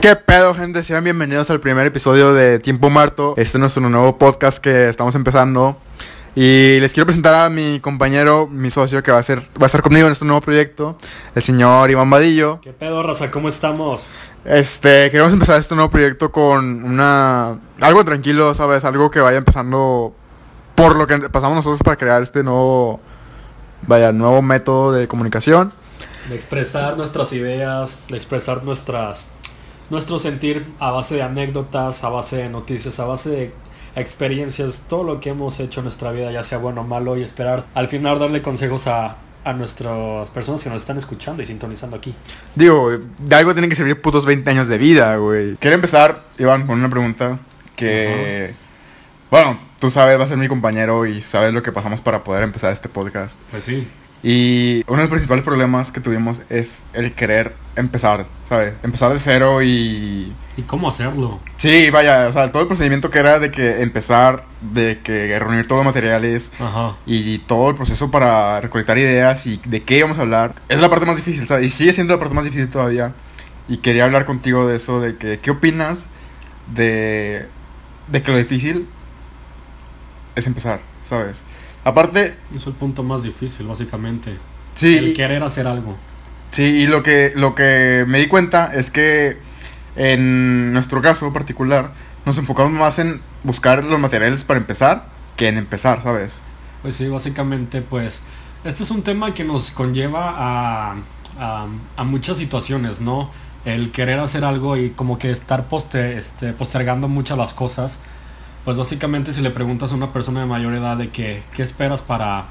[0.00, 0.84] ¿Qué pedo, gente?
[0.84, 3.34] Sean bienvenidos al primer episodio de Tiempo Muerto.
[3.36, 5.76] Este es nuestro nuevo podcast que estamos empezando.
[6.36, 9.66] Y les quiero presentar a mi compañero, mi socio, que va a, ser, va a
[9.66, 10.96] estar conmigo en este nuevo proyecto,
[11.34, 12.60] el señor Iván Vadillo.
[12.62, 13.32] ¿Qué pedo, raza?
[13.32, 14.06] ¿Cómo estamos?
[14.44, 17.58] Este, queremos empezar este nuevo proyecto con una...
[17.80, 18.84] Algo tranquilo, ¿sabes?
[18.84, 20.14] Algo que vaya empezando
[20.76, 23.00] por lo que pasamos nosotros para crear este nuevo...
[23.82, 25.72] Vaya, nuevo método de comunicación.
[26.28, 29.26] De expresar nuestras ideas, de expresar nuestras
[29.90, 33.52] nuestro sentir a base de anécdotas, a base de noticias, a base de
[33.96, 37.22] experiencias, todo lo que hemos hecho en nuestra vida, ya sea bueno o malo, y
[37.22, 41.96] esperar al final darle consejos a, a nuestras personas que nos están escuchando y sintonizando
[41.96, 42.14] aquí.
[42.54, 45.56] Digo, de algo tienen que servir putos 20 años de vida, güey.
[45.56, 47.38] Quiero empezar, Iván, con una pregunta
[47.74, 48.54] que...
[49.30, 52.42] Bueno, tú sabes, vas a ser mi compañero y sabes lo que pasamos para poder
[52.42, 53.38] empezar este podcast.
[53.50, 53.86] Pues sí.
[54.22, 58.74] Y uno de los principales problemas que tuvimos es el querer empezar, ¿sabes?
[58.82, 60.32] Empezar de cero y...
[60.56, 61.38] ¿Y cómo hacerlo?
[61.56, 65.68] Sí, vaya, o sea, todo el procedimiento que era de que empezar, de que reunir
[65.68, 66.96] todos los materiales Ajá.
[67.06, 70.90] y todo el proceso para recolectar ideas y de qué íbamos a hablar, es la
[70.90, 71.66] parte más difícil, ¿sabes?
[71.66, 73.12] Y sigue siendo la parte más difícil todavía.
[73.68, 76.06] Y quería hablar contigo de eso, de que, ¿qué opinas
[76.74, 77.46] de,
[78.08, 78.88] de que lo difícil
[80.34, 81.44] es empezar, ¿sabes?
[81.88, 84.36] Aparte, Es el punto más difícil, básicamente.
[84.74, 85.96] sí, El querer hacer algo.
[86.50, 89.38] Sí, y lo que, lo que me di cuenta es que
[89.96, 91.92] en nuestro caso particular
[92.26, 96.42] nos enfocamos más en buscar los materiales para empezar que en empezar, ¿sabes?
[96.82, 98.20] Pues sí, básicamente, pues,
[98.64, 100.96] este es un tema que nos conlleva a,
[101.38, 101.66] a,
[101.96, 103.30] a muchas situaciones, ¿no?
[103.64, 107.98] El querer hacer algo y como que estar este, postergando muchas las cosas.
[108.68, 112.02] Pues básicamente si le preguntas a una persona de mayor edad de que, qué esperas
[112.02, 112.48] para,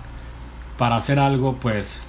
[0.76, 2.00] para hacer algo, pues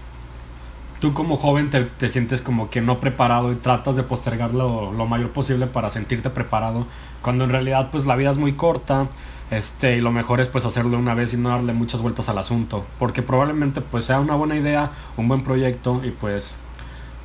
[0.99, 5.05] tú como joven te, te sientes como que no preparado y tratas de postergarlo lo
[5.05, 6.87] mayor posible para sentirte preparado.
[7.21, 9.09] Cuando en realidad pues la vida es muy corta.
[9.51, 12.39] Este, y lo mejor es pues hacerlo una vez y no darle muchas vueltas al
[12.39, 12.87] asunto.
[12.99, 16.57] Porque probablemente pues sea una buena idea, un buen proyecto y pues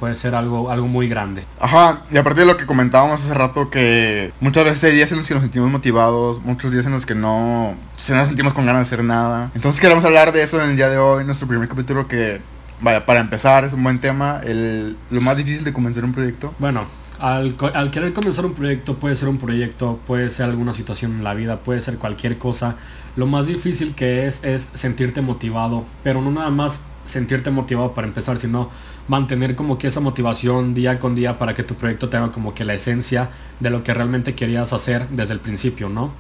[0.03, 1.46] puede ser algo, algo muy grande.
[1.62, 5.19] Ajá, y aparte de lo que comentábamos hace rato que muchas veces hay días en
[5.19, 8.66] los que nos sentimos motivados, muchos días en los que no se nos sentimos con
[8.66, 9.50] ganas de hacer nada.
[9.56, 12.41] Entonces queremos hablar de eso en el día de hoy, nuestro primer capítulo que,
[12.81, 16.53] vaya, para empezar es un buen tema, el, lo más difícil de comenzar un proyecto.
[16.59, 16.85] Bueno,
[17.18, 21.24] al, al querer comenzar un proyecto, puede ser un proyecto, puede ser alguna situación en
[21.24, 22.75] la vida, puede ser cualquier cosa.
[23.16, 28.08] Lo más difícil que es es sentirte motivado, pero no nada más sentirte motivado para
[28.08, 28.70] empezar, sino
[29.08, 32.64] mantener como que esa motivación día con día para que tu proyecto tenga como que
[32.66, 36.14] la esencia de lo que realmente querías hacer desde el principio, ¿no?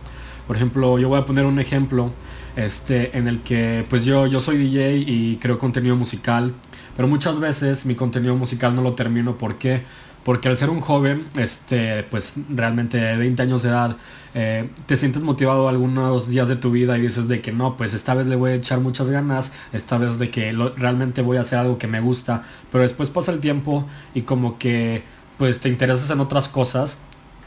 [0.47, 2.11] Por ejemplo, yo voy a poner un ejemplo
[2.55, 6.53] este, en el que pues yo, yo soy DJ y creo contenido musical,
[6.95, 9.37] pero muchas veces mi contenido musical no lo termino.
[9.37, 9.83] ¿Por qué?
[10.23, 13.97] Porque al ser un joven, este, pues realmente de 20 años de edad,
[14.35, 17.93] eh, te sientes motivado algunos días de tu vida y dices de que no, pues
[17.93, 21.41] esta vez le voy a echar muchas ganas, esta vez de que realmente voy a
[21.41, 25.03] hacer algo que me gusta, pero después pasa el tiempo y como que
[25.37, 26.99] pues te interesas en otras cosas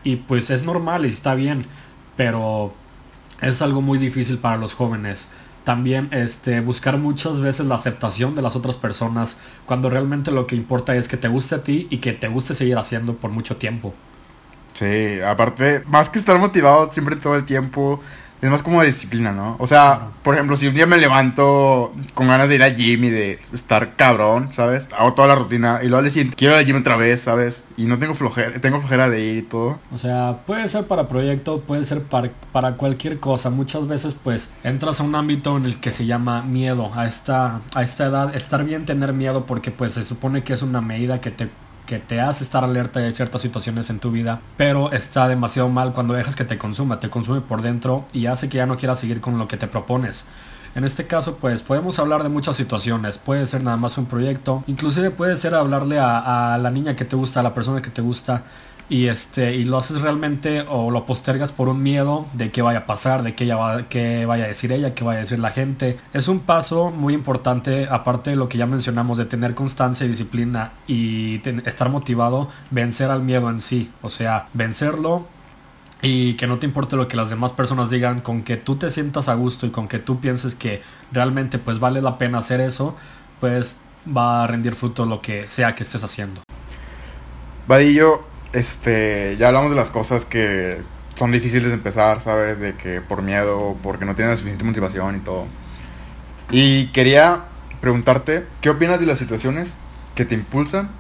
[0.04, 1.66] y pues es normal y está bien,
[2.16, 2.72] pero
[3.40, 5.28] es algo muy difícil para los jóvenes.
[5.64, 9.36] También este, buscar muchas veces la aceptación de las otras personas
[9.66, 12.54] cuando realmente lo que importa es que te guste a ti y que te guste
[12.54, 13.92] seguir haciendo por mucho tiempo.
[14.78, 18.00] Sí, aparte, más que estar motivado siempre todo el tiempo,
[18.42, 19.56] es más como disciplina, ¿no?
[19.58, 23.04] O sea, por ejemplo, si un día me levanto con ganas de ir al gym
[23.04, 24.86] y de estar cabrón, ¿sabes?
[24.96, 27.64] Hago toda la rutina y luego le siguiente quiero ir al gym otra vez, ¿sabes?
[27.78, 29.78] Y no tengo flojera, tengo flojera de ir y todo.
[29.90, 33.48] O sea, puede ser para proyecto, puede ser para, para cualquier cosa.
[33.48, 36.90] Muchas veces pues entras a un ámbito en el que se llama miedo.
[36.94, 40.60] A esta, a esta edad estar bien tener miedo porque pues se supone que es
[40.60, 41.48] una medida que te,
[41.86, 44.40] que te hace estar alerta de ciertas situaciones en tu vida.
[44.56, 47.00] Pero está demasiado mal cuando dejas que te consuma.
[47.00, 49.68] Te consume por dentro y hace que ya no quieras seguir con lo que te
[49.68, 50.24] propones.
[50.74, 53.16] En este caso, pues podemos hablar de muchas situaciones.
[53.16, 54.62] Puede ser nada más un proyecto.
[54.66, 57.88] Inclusive puede ser hablarle a, a la niña que te gusta, a la persona que
[57.88, 58.42] te gusta.
[58.88, 62.80] Y este, y lo haces realmente o lo postergas por un miedo de qué vaya
[62.80, 65.40] a pasar, de qué, ella va, qué vaya a decir ella, qué vaya a decir
[65.40, 65.98] la gente.
[66.12, 70.08] Es un paso muy importante, aparte de lo que ya mencionamos, de tener constancia y
[70.08, 73.90] disciplina y estar motivado, vencer al miedo en sí.
[74.02, 75.26] O sea, vencerlo
[76.02, 78.90] y que no te importe lo que las demás personas digan, con que tú te
[78.90, 82.60] sientas a gusto y con que tú pienses que realmente pues vale la pena hacer
[82.60, 82.94] eso,
[83.40, 83.78] pues
[84.16, 86.42] va a rendir fruto lo que sea que estés haciendo.
[87.66, 88.24] Vadillo,
[88.56, 90.78] este, ya hablamos de las cosas que
[91.14, 92.58] son difíciles de empezar, ¿sabes?
[92.58, 95.46] De que por miedo, porque no tienes suficiente motivación y todo.
[96.50, 97.44] Y quería
[97.82, 99.74] preguntarte, ¿qué opinas de las situaciones
[100.14, 100.90] que te impulsan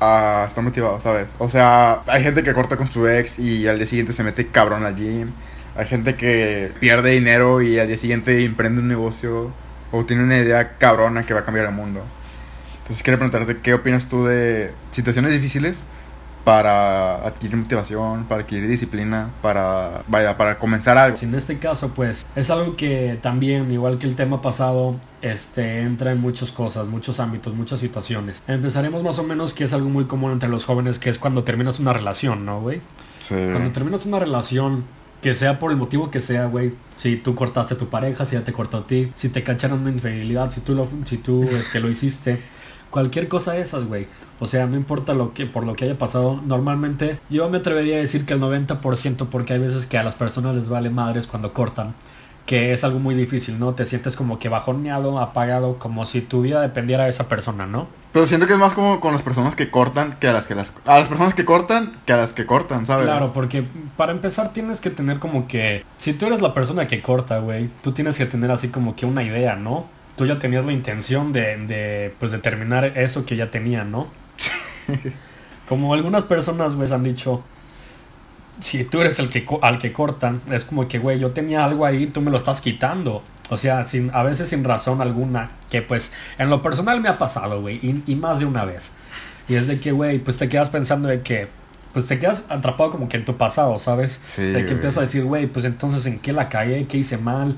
[0.00, 1.28] a estar motivado, ¿sabes?
[1.38, 4.46] O sea, hay gente que corta con su ex y al día siguiente se mete
[4.46, 5.32] cabrón al gym.
[5.76, 9.52] Hay gente que pierde dinero y al día siguiente emprende un negocio
[9.90, 12.04] o tiene una idea cabrona que va a cambiar el mundo.
[12.82, 15.84] Entonces quiero preguntarte, ¿qué opinas tú de situaciones difíciles
[16.48, 21.18] para adquirir motivación, para adquirir disciplina, para, vaya, para comenzar algo?
[21.20, 26.10] En este caso, pues, es algo que también, igual que el tema pasado, este, entra
[26.10, 28.42] en muchas cosas, muchos ámbitos, muchas situaciones.
[28.48, 31.44] Empezaremos más o menos que es algo muy común entre los jóvenes, que es cuando
[31.44, 32.80] terminas una relación, ¿no, güey?
[33.20, 33.34] Sí.
[33.34, 34.84] Cuando terminas una relación,
[35.20, 36.72] que sea por el motivo que sea, güey.
[36.96, 39.84] Si tú cortaste a tu pareja, si ya te cortó a ti, si te cacharon
[39.84, 42.40] de infidelidad, si tú lo, si tú, este, lo hiciste.
[42.90, 44.06] Cualquier cosa de esas, güey.
[44.40, 46.40] O sea, no importa lo que, por lo que haya pasado.
[46.44, 50.14] Normalmente, yo me atrevería a decir que el 90%, porque hay veces que a las
[50.14, 51.94] personas les vale madres cuando cortan.
[52.46, 53.74] Que es algo muy difícil, ¿no?
[53.74, 57.88] Te sientes como que bajoneado, apagado, como si tu vida dependiera de esa persona, ¿no?
[58.12, 60.54] Pero siento que es más como con las personas que cortan que a las que
[60.54, 60.72] las...
[60.86, 63.04] A las personas que cortan que a las que cortan, ¿sabes?
[63.04, 63.66] Claro, porque
[63.98, 65.84] para empezar tienes que tener como que...
[65.98, 69.04] Si tú eres la persona que corta, güey, tú tienes que tener así como que
[69.04, 69.84] una idea, ¿no?
[70.18, 74.08] Tú ya tenías la intención de, de pues, de terminar eso que ya tenían, ¿no?
[75.68, 77.44] Como algunas personas, güey, han dicho,
[78.60, 81.86] si tú eres el que al que cortan, es como que, güey, yo tenía algo
[81.86, 83.22] ahí, tú me lo estás quitando.
[83.50, 87.16] O sea, sin, a veces sin razón alguna, que pues en lo personal me ha
[87.16, 88.90] pasado, güey, y, y más de una vez.
[89.48, 91.48] Y es de que, güey, pues te quedas pensando de que,
[91.92, 94.20] pues te quedas atrapado como que en tu pasado, ¿sabes?
[94.22, 94.72] Sí, de que güey.
[94.74, 97.56] empiezas a decir, güey, pues entonces en qué la cagué, qué hice mal,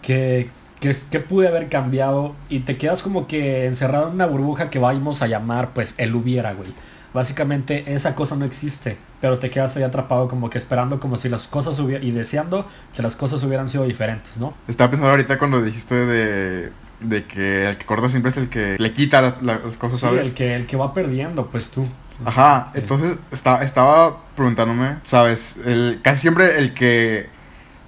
[0.00, 0.50] qué,
[0.92, 2.34] qué, qué pude haber cambiado.
[2.48, 6.14] Y te quedas como que encerrado en una burbuja que vamos a llamar, pues, el
[6.14, 6.72] hubiera, güey.
[7.14, 11.28] Básicamente esa cosa no existe, pero te quedas ahí atrapado como que esperando como si
[11.30, 14.52] las cosas hubieran, y deseando que las cosas hubieran sido diferentes, ¿no?
[14.68, 18.76] Estaba pensando ahorita cuando dijiste de, de que el que corta siempre es el que
[18.78, 20.26] le quita la- la- las cosas, Sí, ¿sabes?
[20.28, 21.86] el que, el que va perdiendo, pues tú.
[22.24, 22.80] Ajá, Sí.
[22.80, 25.56] entonces está, estaba preguntándome, ¿sabes?
[25.64, 27.28] El, casi siempre el que,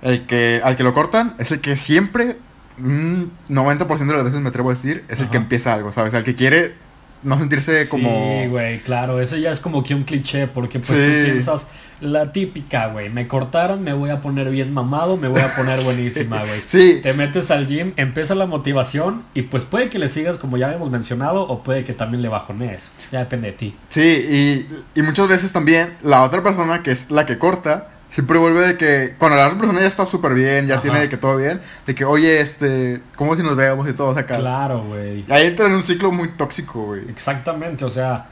[0.00, 2.38] el que, al que lo cortan es el que siempre,
[2.80, 6.14] un 90% de las veces me atrevo a decir, es el que empieza algo, ¿sabes?
[6.14, 6.74] El que quiere
[7.22, 8.08] no sentirse como...
[8.42, 10.94] Sí, güey, claro, ese ya es como que un cliché, porque pues Sí.
[10.96, 11.66] tú piensas
[12.00, 15.80] la típica, güey, me cortaron, me voy a poner bien mamado, me voy a poner
[15.84, 16.62] buenísima, güey.
[16.68, 20.56] Sí, Te metes al gym, empieza la motivación y pues puede que le sigas como
[20.56, 22.82] ya habíamos mencionado o puede que también le bajonees.
[23.10, 23.76] Ya depende de ti.
[23.88, 28.38] sí, y, y muchas veces también la otra persona que es la que corta, siempre
[28.38, 30.82] vuelve de que cuando la otra persona ya está súper bien, ya Ajá.
[30.82, 34.10] tiene de que todo bien, de que, oye, este, ¿cómo si nos vemos y todo
[34.10, 34.38] acá?
[34.38, 35.24] Claro, güey.
[35.28, 37.08] Ahí entra en un ciclo muy tóxico, güey.
[37.08, 38.26] Exactamente, o sea,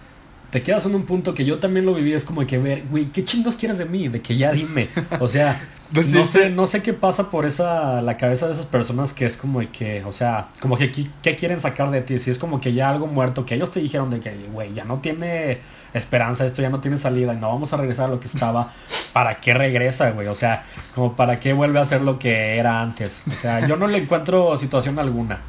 [0.50, 2.84] te quedas en un punto que yo también lo viví, es como de que ver,
[2.90, 4.08] güey, ¿qué chingos quieres de mí?
[4.08, 4.88] De que ya dime.
[5.20, 5.60] O sea,
[5.92, 9.26] no Deciste- sé, no sé qué pasa por esa, la cabeza de esas personas que
[9.26, 10.90] es como que, o sea, como que
[11.22, 13.80] qué quieren sacar de ti, si es como que ya algo muerto, que ellos te
[13.80, 15.58] dijeron de que, güey, ya no tiene
[15.94, 18.72] esperanza, esto ya no tiene salida y no vamos a regresar a lo que estaba,
[19.12, 20.26] ¿para qué regresa, güey?
[20.28, 23.22] O sea, como para qué vuelve a ser lo que era antes.
[23.28, 25.40] O sea, yo no le encuentro situación alguna,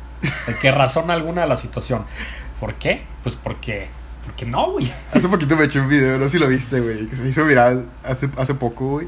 [0.47, 2.05] de que razón alguna a la situación.
[2.61, 3.03] ¿Por qué?
[3.23, 3.87] Pues porque,
[4.23, 4.91] porque no, güey.
[5.13, 7.43] Hace poquito me eché un video, no sé si lo viste, güey, que se hizo
[7.45, 9.07] viral hace, hace poco, güey.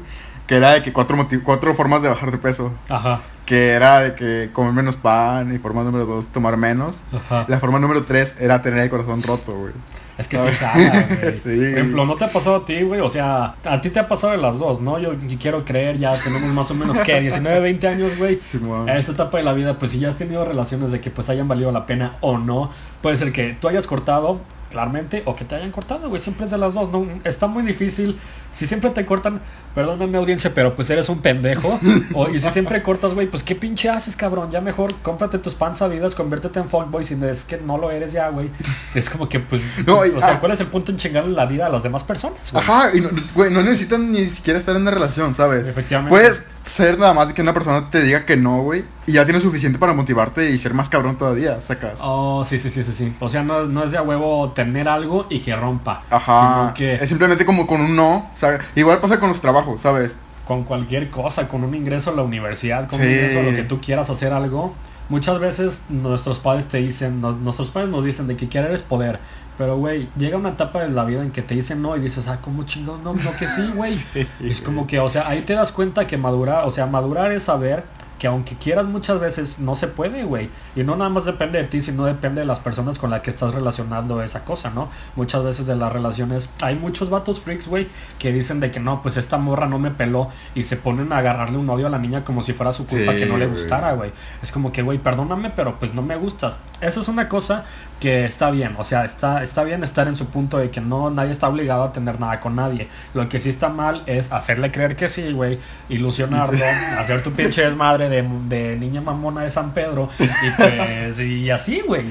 [0.50, 2.72] Que era de que cuatro, cuatro formas de bajar de peso.
[2.88, 7.04] Ajá, Que era de que comer menos pan y forma número dos, tomar menos.
[7.12, 7.44] ajá.
[7.46, 9.72] La forma número tres era tener el corazón roto, güey.
[10.18, 11.36] Es que sí jala, güey.
[11.36, 11.54] Sí.
[11.56, 13.00] Por ejemplo, ¿no te ha pasado a ti, güey?
[13.00, 14.98] O sea, a ti te ha pasado de las dos, ¿no?
[14.98, 17.20] Yo, yo quiero creer, ya tenemos más o menos, ¿qué?
[17.20, 18.40] 19, 20 años, güey.
[18.40, 18.90] Simón.
[18.90, 21.30] A esta etapa de la vida, pues si ya has tenido relaciones de que pues
[21.30, 22.72] hayan valido la pena o no,
[23.02, 26.20] puede ser que tú hayas cortado, claramente, o que te hayan cortado, güey.
[26.20, 27.06] Siempre es de las dos, ¿no?
[27.24, 28.18] Está muy difícil.
[28.52, 29.40] Si siempre te cortan,
[29.74, 31.78] perdóname audiencia, pero pues eres un pendejo.
[32.14, 34.50] o, y si siempre cortas, güey, pues qué pinche haces, cabrón.
[34.50, 38.12] Ya mejor cómprate tus panzavidas, conviértete en fuckboy si no es que no lo eres
[38.12, 38.50] ya, güey.
[38.94, 40.40] Es como que, pues, No, y- o sea, ah.
[40.40, 42.54] ¿cuál es el punto en chingarle la vida a las demás personas?
[42.54, 45.68] Ajá, y no, güey, no necesitan ni siquiera estar en una relación, ¿sabes?
[45.68, 46.10] Efectivamente.
[46.10, 48.84] Puedes ser nada más de que una persona te diga que no, güey.
[49.06, 51.98] Y ya tienes suficiente para motivarte y ser más cabrón todavía, sacas.
[52.02, 53.12] Oh, sí, sí, sí, sí, sí.
[53.18, 56.04] O sea, no, no es de a huevo tener algo y que rompa.
[56.10, 56.60] Ajá.
[56.60, 58.30] Sino que Es simplemente como con un no.
[58.74, 60.16] Igual pasa con los trabajos, ¿sabes?
[60.46, 63.12] con cualquier cosa, con un ingreso a la universidad, con un Sí.
[63.12, 64.74] ingreso a lo que tú quieras hacer algo.
[65.08, 69.20] Muchas veces nuestros padres te dicen, nuestros padres nos dicen de que querer es poder.
[69.56, 72.26] Pero, güey, llega una etapa de la vida en que te dicen no y dices,
[72.26, 73.00] ah, ¿cómo chingados?
[73.00, 73.92] No, no que sí, güey.
[74.40, 77.44] Es como que, o sea, ahí te das cuenta que madurar, o sea, madurar es
[77.44, 77.84] saber
[78.20, 80.50] que aunque quieras muchas veces no se puede, güey.
[80.76, 83.30] Y no nada más depende de ti, sino depende de las personas con las que
[83.30, 84.90] estás relacionando esa cosa, ¿no?
[85.16, 89.00] Muchas veces de las relaciones hay muchos vatos freaks, güey, que dicen de que no,
[89.00, 91.98] pues esta morra no me peló y se ponen a agarrarle un odio a la
[91.98, 94.12] niña como si fuera su culpa Sí, que no le gustara, güey.
[94.42, 96.58] Es como que, güey, perdóname, pero pues no me gustas.
[96.82, 97.64] Eso es una cosa
[98.00, 101.10] que está bien, o sea, está, está bien estar en su punto de que no,
[101.10, 102.88] nadie está obligado a tener nada con nadie.
[103.12, 105.58] Lo que sí está mal es hacerle creer que sí, güey,
[105.90, 106.64] ilusionarlo,
[106.98, 111.80] hacer tu pinche desmadre de, de niña mamona de San Pedro y pues, y así,
[111.86, 112.04] güey.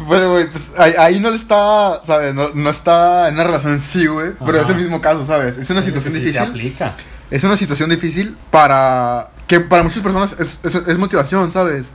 [0.00, 2.34] Bueno, güey, pues ahí, ahí no le está, ¿sabes?
[2.34, 4.32] No, no está en una relación en sí, güey.
[4.44, 5.56] Pero es el mismo caso, ¿sabes?
[5.56, 6.48] Es una Sí, situación sí, sí, se difícil.
[6.50, 6.94] aplica.
[7.30, 11.92] es una situación difícil para que para muchas personas es, es- es motivación, ¿sabes?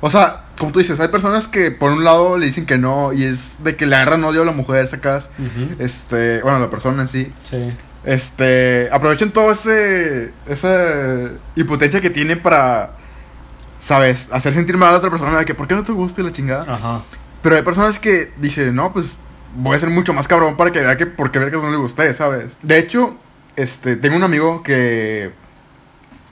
[0.00, 3.12] O sea, como tú dices, hay personas que por un lado le dicen que no
[3.14, 5.30] y es de que le agarran odio a la mujer, sacas,
[5.78, 7.72] este, bueno, la persona en sí, Sí.
[8.04, 12.92] Este, aprovechen todo ese, esa impotencia que tiene para,
[13.78, 14.28] ¿sabes?
[14.30, 16.24] Hacer sentir mal a la otra persona de que, ¿por qué no te gusta y
[16.24, 16.72] la chingada?
[16.72, 17.02] Ajá.
[17.42, 19.18] Pero hay personas que dicen, no, pues
[19.56, 21.76] voy a ser mucho más cabrón para que vea que por qué vergas no le
[21.76, 22.58] gusté, ¿sabes?
[22.62, 23.16] De hecho,
[23.56, 25.32] este, tengo un amigo que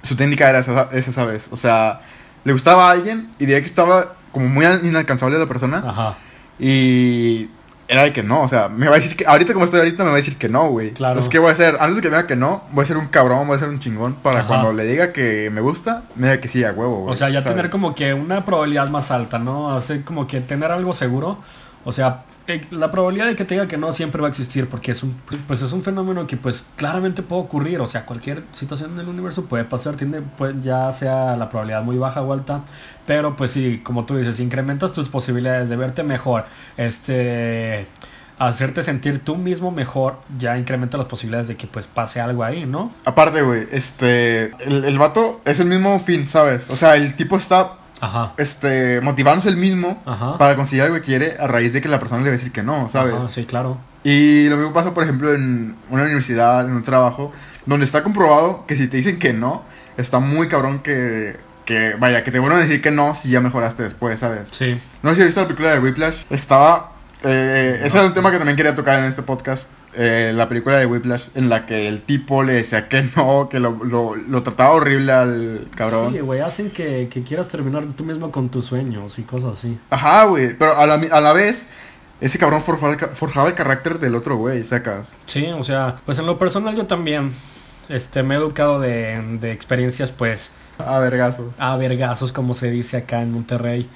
[0.02, 1.48] su técnica era esa, esa, ¿sabes?
[1.50, 2.00] O sea,
[2.44, 6.16] le gustaba a alguien y veía que estaba como muy inalcanzable la persona Ajá.
[6.58, 7.48] y
[7.92, 10.02] era de que no, o sea, me va a decir que, ahorita como estoy ahorita
[10.02, 10.92] me va a decir que no, güey.
[10.92, 11.12] Claro.
[11.12, 11.76] Entonces, ¿qué voy a hacer?
[11.78, 13.68] Antes de que me diga que no, voy a ser un cabrón, voy a ser
[13.68, 14.48] un chingón para Ajá.
[14.48, 17.12] cuando le diga que me gusta, me diga que sí, a huevo, güey.
[17.12, 17.56] O sea, ya ¿sabes?
[17.56, 19.76] tener como que una probabilidad más alta, ¿no?
[19.76, 21.38] Hacer como que tener algo seguro.
[21.84, 22.22] O sea,
[22.70, 25.14] la probabilidad de que te diga que no siempre va a existir porque es un
[25.46, 29.44] pues es un fenómeno que pues claramente puede ocurrir, o sea, cualquier situación del universo
[29.44, 32.62] puede pasar, tiene pues ya sea la probabilidad muy baja o alta,
[33.06, 36.46] pero pues sí, como tú dices, incrementas tus posibilidades de verte mejor,
[36.76, 37.86] este
[38.38, 42.66] hacerte sentir tú mismo mejor, ya incrementa las posibilidades de que pues pase algo ahí,
[42.66, 42.92] ¿no?
[43.04, 46.68] Aparte, güey, este, el, el vato es el mismo fin, ¿sabes?
[46.70, 48.34] O sea, el tipo está, Ajá.
[48.36, 50.36] este, motivándose el mismo Ajá.
[50.36, 52.52] para conseguir algo que quiere a raíz de que la persona le va a decir
[52.52, 53.14] que no, ¿sabes?
[53.14, 53.78] Ajá, sí, claro.
[54.04, 57.32] Y lo mismo pasa, por ejemplo, en una universidad, en un trabajo,
[57.66, 59.62] donde está comprobado que si te dicen que no,
[59.96, 63.40] está muy cabrón que, que vaya, que te vuelvan a decir que no si ya
[63.40, 64.48] mejoraste después, ¿sabes?
[64.50, 64.80] Sí.
[65.04, 66.22] No sé si has visto la película de Whiplash.
[66.30, 66.90] Estaba.
[67.22, 68.00] Eh, ese No.
[68.00, 69.68] era un tema que también quería tocar en este podcast.
[69.94, 73.60] Eh, la película de Whiplash, en la que el tipo le decía que no, que
[73.60, 76.12] lo, lo, lo trataba horrible al cabrón.
[76.12, 79.78] Sí, güey, hacen que, que quieras terminar tú mismo con tus sueños y cosas así.
[79.90, 80.56] Ajá, güey.
[80.56, 81.66] Pero a la, a la vez,
[82.20, 85.12] ese cabrón forjaba el, forjaba el carácter del otro güey, sacas.
[85.26, 87.32] Sí, o sea, pues en lo personal yo también
[87.88, 91.60] este, me he educado de, de experiencias pues A vergazos.
[91.60, 93.88] a vergazos como se dice acá en Monterrey.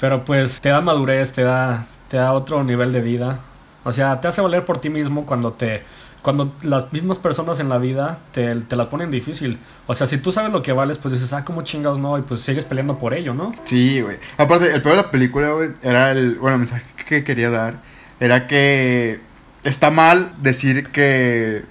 [0.00, 3.40] Pero pues te da madurez, te da, te da otro nivel de vida.
[3.84, 5.82] O sea, te hace valer por ti mismo cuando te...
[6.22, 9.58] Cuando las mismas personas en la vida te, te la ponen difícil.
[9.86, 12.22] O sea, si tú sabes lo que vales, pues dices, ah, como chingados no, y
[12.22, 13.54] pues sigues peleando por ello, ¿no?
[13.64, 14.16] Sí, güey.
[14.38, 16.36] Aparte, el peor de la película, güey, era el.
[16.36, 17.74] Bueno, el mensaje que quería dar.
[18.20, 19.20] Era que.
[19.64, 21.66] Está mal decir que.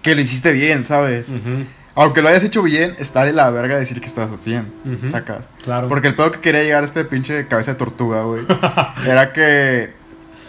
[0.00, 1.30] Que lo hiciste bien, ¿sabes?
[1.94, 4.72] Aunque lo hayas hecho bien, está de la verga decir que estás haciendo.
[4.86, 5.10] Ujú.
[5.10, 5.48] Sacas.
[5.62, 5.88] Claro.
[5.88, 8.44] Porque el pedo que quería llegar a este pinche cabeza de tortuga, güey.
[9.06, 9.92] era que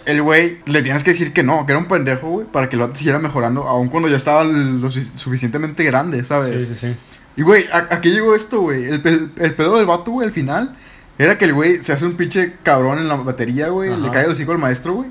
[0.06, 2.76] el güey le tienes que decir que no, que era un pendejo, güey, para que
[2.76, 6.62] lo siguiera mejorando, aun cuando ya estaba lo su- suficientemente grande, ¿sabes?
[6.62, 6.96] Sí, sí, sí.
[7.36, 8.84] Y güey, ¿a, a qué llegó esto, güey?
[8.84, 10.76] El, el pedo del vato, güey, al final,
[11.18, 14.24] era que el güey se hace un pinche cabrón en la batería, güey, le cae
[14.26, 15.08] el hocico al maestro, güey.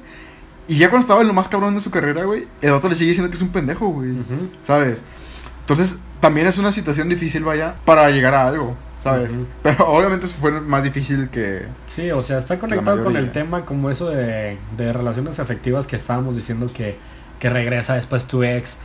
[0.67, 2.95] Y ya cuando estaba en lo más cabrón de su carrera, güey, el vato le
[2.95, 4.11] sigue diciendo que es un pendejo, güey.
[4.65, 5.01] ¿Sabes?
[5.59, 9.33] Entonces, también es una situación difícil, vaya, para llegar a algo, ¿sabes?
[9.61, 11.67] Pero obviamente eso fue más difícil que...
[11.87, 15.97] Sí, o sea, está conectado con el tema como eso de, de relaciones afectivas que
[15.97, 16.97] estábamos diciendo que,
[17.39, 18.77] que regresa después tu ex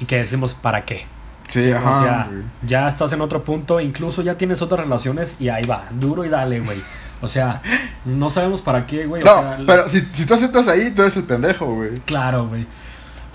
[0.00, 1.06] y que decimos para qué.
[1.48, 1.90] Sí, ajá.
[1.90, 2.42] o sea, güey.
[2.62, 6.28] ya estás en otro punto, incluso ya tienes otras relaciones y ahí va, duro y
[6.28, 6.82] dale, güey.
[7.20, 7.62] O sea,
[8.04, 9.22] no sabemos para qué, güey.
[9.22, 12.00] o No, sea, pero si, si tú aceptas ahí, tú eres el pendejo, güey.
[12.06, 12.66] Claro, güey.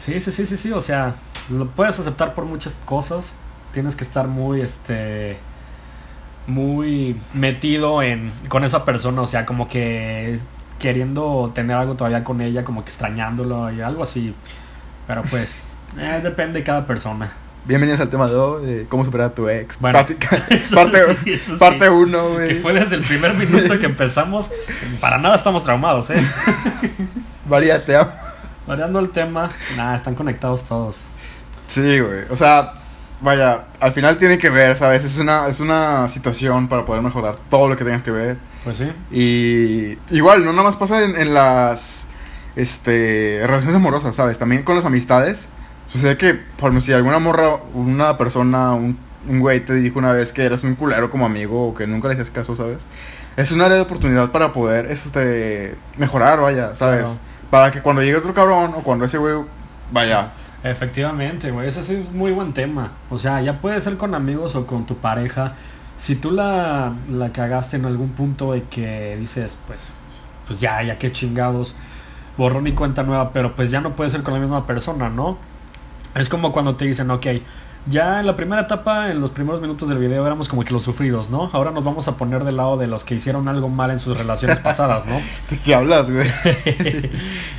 [0.04, 1.16] Sí, sí, sí, sí, sí, o sea,
[1.50, 3.32] lo puedes aceptar por muchas cosas.
[3.74, 5.38] Tienes que estar muy, este,
[6.52, 10.38] muy metido en, con esa persona, o sea, como que
[10.80, 14.36] queriendo tener algo todavía con ella, como que extrañándolo y algo así.
[15.08, 15.60] Pero pues,
[15.98, 17.32] eh, depende de cada persona.
[17.64, 19.80] Bienvenidos al tema de hoy, de cómo superar a tu ex.
[19.80, 20.18] Bueno, parte
[20.56, 22.48] eso parte, sí, eso sí.
[22.48, 24.50] Que fue desde el primer minuto que empezamos,
[25.00, 26.28] para nada estamos traumados, ¿eh?
[27.48, 28.12] María, te amo.
[28.68, 30.98] Variando el tema, nada, están conectados todos.
[31.68, 32.24] Sí, güey.
[32.30, 32.74] O sea,
[33.22, 35.04] vaya, al final tiene que ver, ¿sabes?
[35.04, 38.38] Es una, es una situación para poder mejorar todo lo que tengas que ver.
[38.64, 38.92] Pues sí.
[39.12, 42.06] Y igual, no nada más pasa en, en las
[42.56, 44.38] este, relaciones amorosas, ¿sabes?
[44.38, 45.50] También con las amistades.
[45.88, 48.98] Sucede que, por ejemplo, si alguna morra, una persona, un
[49.28, 52.08] un güey te dijo una vez que eras un culero como amigo o que nunca
[52.08, 52.84] le hacías caso, ¿sabes?
[53.38, 57.02] Es un área de oportunidad para poder este mejorar, vaya, ¿sabes?
[57.02, 57.18] Claro.
[57.50, 59.36] Para que cuando llegue otro cabrón o cuando ese güey
[59.92, 60.32] vaya,
[60.64, 62.92] Efectivamente, güey, ese sí es muy buen tema.
[63.10, 65.56] O sea, ya puede ser con amigos o con tu pareja.
[65.98, 69.94] Si tú la, la cagaste en algún punto y que dices, pues,
[70.46, 71.76] pues ya, ya qué chingados,
[72.38, 75.38] borrón y cuenta nueva, pero pues ya no puede ser con la misma persona, ¿no?
[76.16, 77.28] Es como cuando te dicen, ok,
[77.88, 80.84] ya en la primera etapa, en los primeros minutos del video éramos como que los
[80.84, 81.50] sufridos, ¿no?
[81.54, 84.18] Ahora nos vamos a poner del lado de los que hicieron algo mal en sus
[84.18, 85.20] relaciones pasadas, ¿no?
[85.50, 86.32] ¿de qué hablas, güey?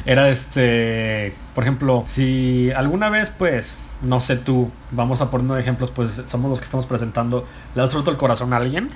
[0.06, 5.90] Era este, por ejemplo, si alguna vez, pues, no sé tú, vamos a poner ejemplos,
[5.90, 8.90] pues somos los que estamos presentando, ¿le has roto el corazón a alguien?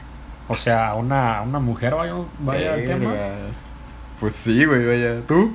[0.49, 3.13] O sea, una, una mujer, vaya, vaya el tema.
[4.21, 5.21] Pues sí, güey, vaya.
[5.27, 5.55] ¿Tú?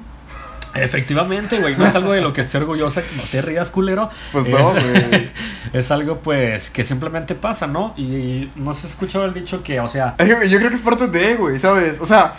[0.74, 4.10] Efectivamente, güey, no es algo de lo que esté orgullosa, no te rías, culero.
[4.32, 5.32] Pues es, no, güey.
[5.74, 7.94] es algo, pues, que simplemente pasa, ¿no?
[7.98, 11.08] Y no se ha escuchado el dicho que, o sea, Yo creo que es parte
[11.08, 12.00] de, güey, ¿sabes?
[12.00, 12.36] O sea,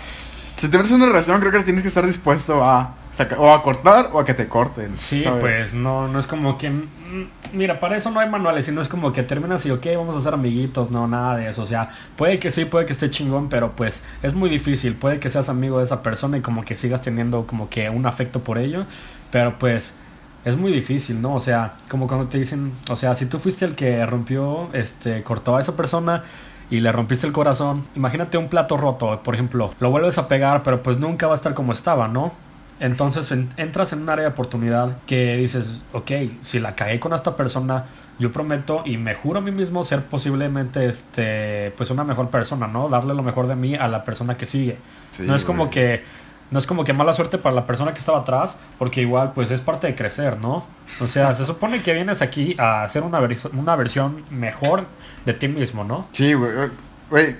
[0.56, 2.94] si te metes en una relación, creo que tienes que estar dispuesto a
[3.38, 4.97] o a cortar o a que te corten.
[4.99, 5.40] Sí, ¿sabes?
[5.40, 6.71] pues no, no es como que...
[6.71, 6.87] mm,
[7.52, 10.21] Mira, para eso no hay manuales, sino es como que terminas y ok, vamos a
[10.23, 11.62] ser amiguitos, no, nada de eso.
[11.62, 14.95] O sea, puede que sí, puede que esté chingón, pero pues es muy difícil.
[14.95, 18.07] Puede que seas amigo de esa persona y como que sigas teniendo como que un
[18.07, 18.87] afecto por ello,
[19.31, 19.95] pero pues
[20.45, 21.35] es muy difícil, ¿no?
[21.35, 25.23] O sea, como cuando te dicen, o sea, si tú fuiste el que rompió, este,
[25.23, 26.25] cortó a esa persona
[26.71, 30.62] y le rompiste el corazón, imagínate un plato roto, por ejemplo, lo vuelves a pegar,
[30.62, 32.33] pero pues nunca va a estar como estaba, ¿no?
[32.82, 36.10] Entonces en- entras en un área de oportunidad que dices, ok,
[36.42, 37.86] si la cagué con esta persona,
[38.18, 42.66] yo prometo y me juro a mí mismo ser posiblemente este, pues una mejor persona,
[42.66, 42.88] ¿no?
[42.88, 44.76] Darle lo mejor de mí a la persona que sigue.
[45.10, 45.70] Sí, no es como güey.
[45.70, 46.04] que
[46.50, 49.50] no es como que mala suerte para la persona que estaba atrás, porque igual pues
[49.50, 50.66] es parte de crecer, ¿no?
[51.00, 53.20] O sea, se supone que vienes aquí a hacer una,
[53.54, 54.84] una versión mejor
[55.24, 56.06] de ti mismo, ¿no?
[56.12, 56.50] Sí, güey.
[56.54, 56.70] eh,
[57.08, 57.36] Güey,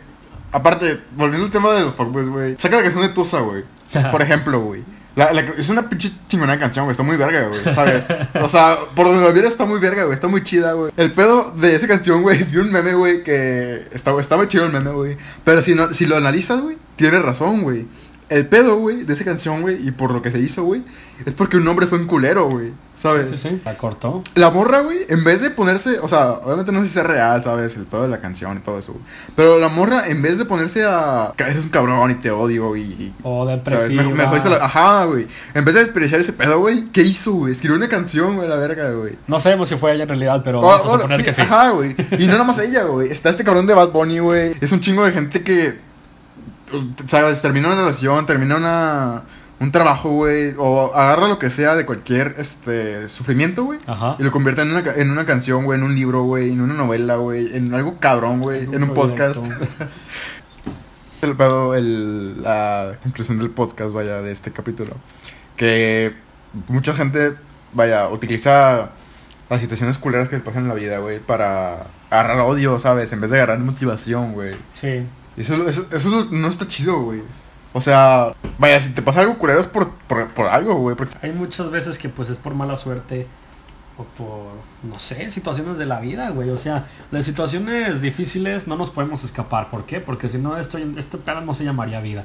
[0.53, 2.55] aparte, volviendo al tema de los fuckboys, güey.
[2.59, 3.65] Saca la canción de Tusa, güey.
[4.11, 4.83] Por ejemplo, güey.
[5.15, 6.93] La- la- es una pinche chingona canción, güey.
[6.93, 7.63] Está muy verga, güey.
[7.75, 8.07] ¿Sabes?
[8.41, 10.15] O sea, por donde lo viera está muy verga, güey.
[10.15, 10.91] Está muy chida, güey.
[10.97, 14.73] El pedo de esa canción, güey, vi un meme, güey, que estaba, estaba chido el
[14.73, 15.17] meme, güey.
[15.45, 17.87] Pero si, no, si lo analizas, güey, tiene razón, güey.
[18.33, 20.83] El pedo, güey, de esa canción, güey, y por lo que se hizo, güey,
[21.27, 22.73] es porque un hombre fue un culero, güey.
[22.95, 23.31] ¿Sabes?
[23.31, 24.23] Sí, sí, la cortó.
[24.35, 27.43] La morra, güey, en vez de ponerse, o sea, obviamente no sé si es real,
[27.43, 27.75] ¿sabes?
[27.77, 29.05] El pedo de la canción y todo eso, güey.
[29.35, 31.33] Pero la morra, en vez de ponerse a...
[31.37, 33.13] Que eres un cabrón y te odio y...
[33.23, 34.03] O depresiva.
[34.03, 34.57] Me, me la...
[34.57, 35.27] Ajá, güey.
[35.55, 37.53] En vez de despreciar ese pedo, güey, ¿qué hizo, güey?
[37.53, 39.17] Escribió una canción, güey, la verga, güey.
[39.27, 41.35] No sabemos si fue ella en realidad, pero Oh, vamos a oh, suponer sí, que
[41.35, 41.43] sí.
[41.43, 41.97] Ajá, güey.
[42.19, 43.11] Y no nada más ella, güey.
[43.11, 44.55] Está este cabrón de Bad Bunny, güey.
[44.61, 45.92] Es un chingo de gente que...
[47.07, 47.43] ¿Sabes?
[47.43, 49.23] Termina una relación, termina una...
[49.61, 50.55] Un trabajo, güey.
[50.59, 53.09] O agarra lo que sea de cualquier, este...
[53.09, 53.79] Sufrimiento, güey.
[53.87, 54.17] Ajá.
[54.19, 56.75] Y lo convierte en una, en una canción, güey, en un libro, güey, en una
[56.75, 59.45] novela, güey, en algo cabrón, güey, en un podcast.
[61.23, 61.37] El
[61.77, 64.97] el, la conclusión del podcast, vaya, de este capítulo.
[65.57, 66.17] Que
[66.67, 67.35] mucha gente,
[67.73, 68.91] vaya, utiliza
[69.49, 73.13] las situaciones culeras que pasan en la vida, güey, para agarrar odio, ¿sabes?
[73.13, 74.57] En vez de agarrar motivación, güey.
[74.75, 75.07] Sí.
[75.37, 77.23] Eso, eso, eso no está chido, güey.
[77.73, 80.95] O sea, vaya, si te pasa algo culero es por, por, por algo, güey.
[80.97, 83.27] porque- Hay muchas veces que pues es por mala suerte
[83.97, 86.51] o por, no sé, situaciones de la vida, güey.
[86.51, 89.71] O sea, de situaciones difíciles no nos podemos escapar.
[89.71, 90.01] ¿Por qué?
[90.01, 92.25] Porque si no, esto, este pedo no se llamaría vida.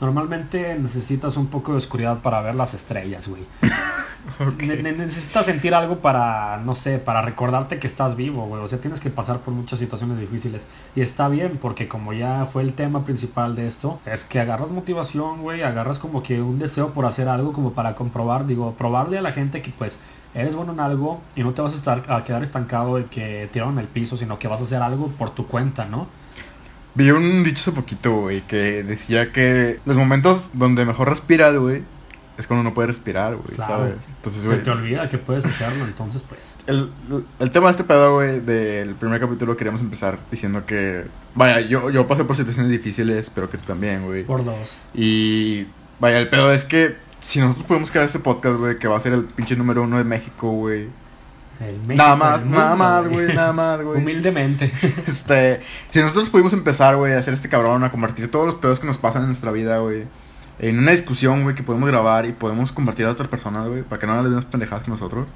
[0.00, 3.42] Normalmente necesitas un poco de oscuridad para ver las estrellas, güey.
[4.58, 8.62] Ne- necesitas sentir algo para, no sé, para recordarte que estás vivo, güey.
[8.62, 10.62] O sea, tienes que pasar por muchas situaciones difíciles.
[10.96, 14.70] Y está bien, porque como ya fue el tema principal de esto, es que agarras
[14.70, 19.18] motivación, güey, agarras como que un deseo por hacer algo como para comprobar, digo, probarle
[19.18, 19.98] a la gente que pues
[20.34, 23.48] eres bueno en algo y no te vas a estar a quedar estancado de que
[23.52, 26.06] tiraron el piso, sino que vas a hacer algo por tu cuenta, ¿no?
[26.96, 31.82] Vi un dicho hace poquito, güey, que decía que los momentos donde mejor respiras, güey,
[32.36, 33.74] es cuando no puedes respirar, güey, Claro.
[33.74, 33.94] ¿sabes?
[34.08, 36.56] Entonces, Se te olvida que puedes hacerlo, entonces pues.
[36.66, 36.90] el,
[37.38, 41.90] el tema de este pedo, güey, del primer capítulo queríamos empezar diciendo que, vaya, yo,
[41.90, 44.24] yo pasé por situaciones difíciles, pero que tú también, güey.
[44.24, 44.76] Por dos.
[44.94, 45.66] Y,
[46.00, 49.00] vaya, el pedo es que si nosotros podemos crear este podcast, güey, que va a
[49.00, 50.88] ser el pinche número uno de México, güey.
[51.60, 53.98] El México Nada más, mundo, nada más, güey, nada más, güey.
[53.98, 54.72] Humildemente.
[55.06, 58.80] Este, si nosotros pudimos empezar, güey, a hacer este cabrón, a compartir todos los pedos
[58.80, 60.04] que nos pasan en nuestra vida, güey.
[60.58, 63.98] En una discusión, güey, que podemos grabar y podemos compartir a otras personas, güey, para
[64.00, 65.28] que no hagan las mismas pendejadas que nosotros.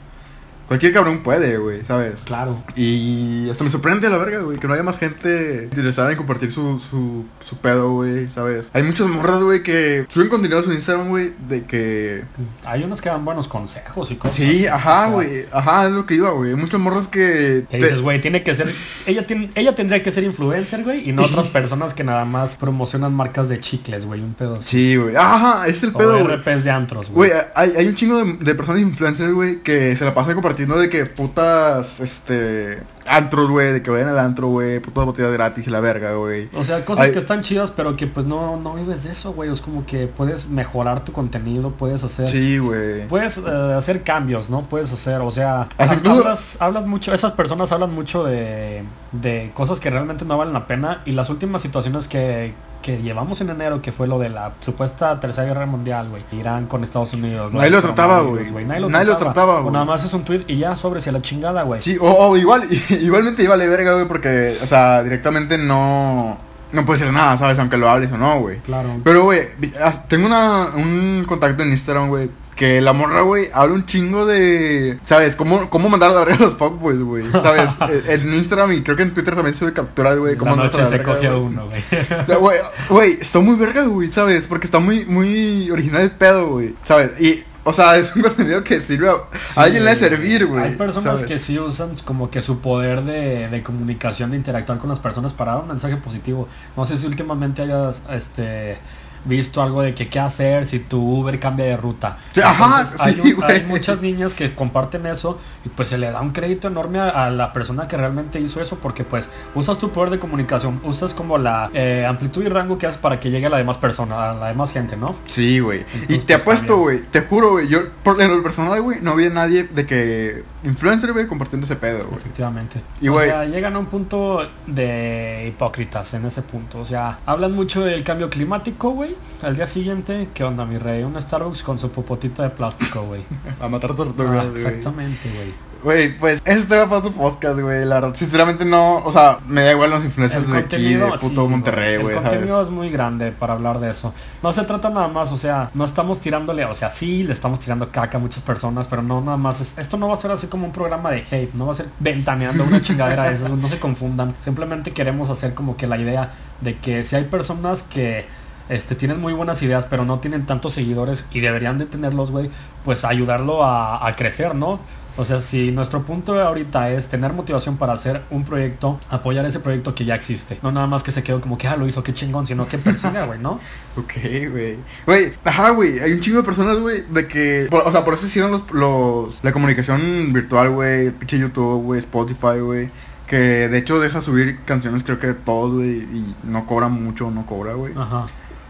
[0.69, 2.21] Cualquier cabrón puede, güey, ¿sabes?
[2.25, 2.63] Claro.
[2.77, 6.17] Y hasta me sorprende a la verga, güey, que no haya más gente interesada en
[6.19, 8.71] compartir su, su, su pedo, güey, ¿sabes?
[8.75, 12.23] Hay muchas morras, güey, que suben contenido a su Instagram, güey, de que...
[12.67, 14.37] Hay unos que dan buenos consejos y cosas.
[14.37, 16.51] Sí, ajá, O güey, ajá, es lo que iba, güey.
[16.51, 17.65] Hay muchas morras que...
[17.71, 18.71] Te- dices, güey, tiene que ser.
[19.07, 22.57] Ella, tiene, ella tendría que ser influencer, güey, y no otras personas que nada más
[22.57, 24.57] promocionan marcas de chicles, güey, un pedo.
[24.57, 24.69] así.
[24.69, 26.37] Sí, güey, ajá, es el O pedo, güey.
[26.37, 27.31] RPs de antros, güey.
[27.31, 30.58] Güey, hay, hay un chingo de, de personas influencers, güey, que se la pasan compartiendo
[30.67, 35.67] de que putas, este, antros, güey, de que vayan al antro, güey, putas botellas gratis
[35.67, 36.49] y la verga, güey.
[36.55, 37.13] O sea, cosas Ay.
[37.13, 39.53] que están chidas, pero que pues no, no vives de eso, güey.
[39.53, 42.29] Es como que puedes mejorar tu contenido, puedes hacer...
[42.29, 43.07] Sí, güey.
[43.09, 44.63] Puedes eh, hacer cambios, ¿no?
[44.63, 49.81] Puedes hacer, o sea, incluso- hablas, hablas mucho, esas personas hablan mucho de, de cosas
[49.81, 53.83] que realmente no valen la pena y las últimas situaciones que, que llevamos en enero,
[53.83, 57.53] que fue lo de la supuesta tercera guerra mundial, güey, Irán con Estados Unidos.
[57.53, 58.51] Nadie lo trataba, güey.
[58.65, 59.73] Nadie lo Nadie lo trataba, trataba, O güey.
[59.73, 61.83] nada más es un tweet y ya sobres y a la chingada, güey.
[61.83, 66.39] Sí, o, igual, igualmente iba a verga, güey, porque, o sea, directamente no,
[66.73, 67.59] no puede ser nada, ¿sabes?
[67.59, 68.59] Aunque lo hables o no, güey.
[68.59, 68.89] Claro.
[69.05, 69.41] Pero, güey,
[69.83, 72.31] ah, tengo una, un contacto en Instagram, güey.
[72.59, 74.99] Que la morra, güey, habla un chingo de...
[75.05, 75.37] ¿Sabes?
[75.37, 77.31] ¿Cómo, cómo mandar a la verga a los fuckboys, güey?
[77.31, 77.71] ¿Sabes?
[77.89, 80.33] Eh, en Instagram y creo que en Twitter también sube capturas, güey.
[80.33, 81.83] la cómo mandas a noche la se verga, coge a uno, güey.
[82.23, 84.49] O sea, güey, güey, está muy verga, güey, ¿sabes?
[84.49, 86.75] Porque está muy, muy original el pedo, güey.
[86.83, 87.13] ¿Sabes?
[87.21, 90.65] Y, o sea, es un contenido que sirve a, a alguien le servir, güey.
[90.65, 91.27] Hay personas ¿sabes?
[91.27, 95.33] que sí usan como que su poder de, de comunicación, de interactuar con las personas
[95.33, 96.49] para dar un mensaje positivo.
[96.77, 98.79] No sé si últimamente hayas este
[99.25, 102.19] visto algo de que qué hacer si tu Uber cambia de ruta.
[102.33, 106.11] Sí, ajá, hay, sí, un- hay muchas niñas que comparten eso y pues se le
[106.11, 109.79] da un crédito enorme a, a la persona que realmente hizo eso porque pues usas
[109.79, 113.31] tu poder de comunicación, usas como la eh, amplitud y rango que haces para que
[113.31, 115.15] llegue a la demás persona, a la demás gente, ¿no?
[115.27, 115.85] Sí, güey.
[116.09, 117.03] Y te pues, apuesto, güey.
[117.03, 117.69] Te juro, güey.
[117.69, 121.65] Yo, por en lo personal, güey, no vi a nadie de que influencer, güey, compartiendo
[121.67, 122.17] ese pedo, güey.
[122.21, 122.81] Efectivamente.
[123.01, 126.79] Y, o sea, llegan a un punto de hipócritas en ese punto.
[126.81, 129.08] O sea, hablan mucho del cambio climático, güey.
[129.43, 131.05] Al día siguiente, ¿qué onda, mi rey?
[131.05, 133.23] Un Starbucks con su popotito de plástico, güey.
[133.61, 134.65] A matar Ah, tortugas, güey.
[134.65, 135.69] exactamente, güey.
[135.81, 137.85] Güey, pues, ese tema para tu podcast, güey.
[137.85, 140.99] La verdad, sinceramente no, o sea, me da igual los influencers El de aquí, de
[141.01, 142.67] contenido, puto sí, Monterrey, El güey, contenido ¿sabes?
[142.69, 144.13] es muy grande para hablar de eso.
[144.43, 147.61] No se trata nada más, o sea, no estamos tirándole, o sea, sí le estamos
[147.61, 149.61] tirando caca a muchas personas, pero no nada más.
[149.61, 151.77] es- esto no va a ser así como un programa de hate, no va a
[151.77, 154.35] ser ventaneando una chingadera de esas, no se confundan.
[154.45, 158.27] Simplemente queremos hacer como que la idea de que si hay personas que
[158.69, 162.51] este, tienen muy buenas ideas, pero no tienen tantos seguidores y deberían de tenerlos, güey,
[162.85, 164.81] pues ayudarlo a, a crecer, ¿no?
[165.17, 169.45] O sea, si nuestro punto de ahorita es tener motivación para hacer un proyecto, apoyar
[169.47, 170.61] ese proyecto que ya existe.
[170.63, 172.79] No nada más que se quedó como que, ah, lo hizo, qué chingón, sino que
[172.79, 173.59] persiga, güey, ¿no?
[173.97, 174.13] Ok,
[174.53, 174.77] güey.
[175.07, 175.99] Güey, ajá, güey.
[175.99, 177.67] Hay un chingo de personas, güey, de que.
[177.69, 179.43] por- o sea, por eso hicieron los, los.
[179.43, 181.11] La comunicación virtual, güey.
[181.11, 181.99] Pinche YouTube, güey.
[181.99, 182.89] Spotify, güey.
[183.27, 183.37] Que
[183.69, 185.97] de hecho deja subir canciones, creo que de todos, güey.
[185.99, 187.93] Y no cobra mucho, no cobra, güey.
[187.97, 188.27] Ajá.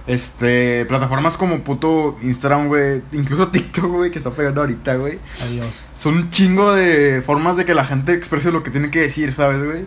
[0.08, 0.84] Este.
[0.86, 3.02] Plataformas como puto Instagram, güey.
[3.12, 5.18] Incluso TikTok, güey, que está pegando ahorita, güey.
[5.40, 5.82] Adiós.
[5.94, 9.32] Son un chingo de formas de que la gente exprese lo que tiene que decir,
[9.32, 9.86] ¿sabes, güey?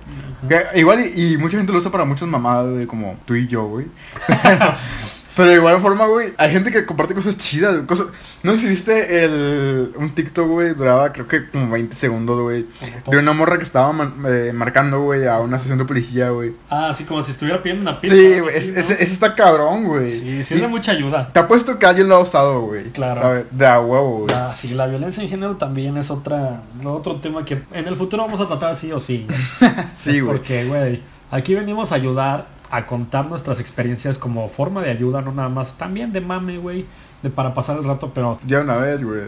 [0.76, 3.64] Igual y, y mucha gente lo usa para muchas mamadas, güey, como tú y yo,
[3.64, 3.88] güey.
[5.36, 8.08] Pero de igual forma, güey, hay gente que comparte cosas chidas, güey, cosas...
[8.44, 9.94] No sé si viste el...
[9.96, 12.65] Un TikTok, güey, duraba creo que como 20 segundos, güey.
[13.08, 16.54] De una morra que estaba man- eh, marcando, güey, a una estación de policía, güey.
[16.70, 18.15] Ah, así como si estuviera pidiendo una pizza.
[18.15, 20.12] Sí, güey, ese, está cabrón, güey.
[20.12, 21.32] Sí, sí, es de mucha ayuda.
[21.32, 22.91] Te apuesto que alguien lo ha usado, güey.
[22.91, 23.22] Claro.
[23.22, 23.46] ¿sabes?
[23.52, 24.36] De a huevo, güey.
[24.36, 28.24] Ah, sí, la violencia en género también es otra, otro tema que en el futuro
[28.24, 29.28] vamos a tratar sí o sí.
[29.98, 30.36] Sí, güey.
[30.38, 35.32] Porque, güey, aquí venimos a ayudar a contar nuestras experiencias como forma de ayuda, no
[35.34, 36.86] nada más, también de mame, güey,
[37.22, 39.22] de para pasar el rato, pero Ya una vez, güey.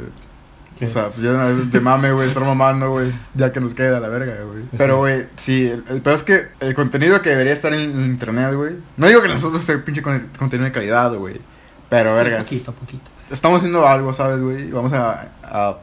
[0.80, 3.14] que- O sea, pues ya una vez de mame, güey, estar mamando, güey.
[3.36, 4.62] Ya que nos queda la verga, güey.
[4.64, 7.82] Pues Pero, güey, sí, el, el peor es que el contenido que debería estar en,
[7.92, 8.74] en internet, güey.
[8.98, 11.40] No digo que nosotros sea pinche con- contenido de calidad, güey.
[11.90, 12.44] Pero, vergas.
[12.44, 13.04] poquito, poquito.
[13.30, 14.72] Estamos haciendo algo, ¿sabes, güey?
[14.72, 15.78] Vamos a, a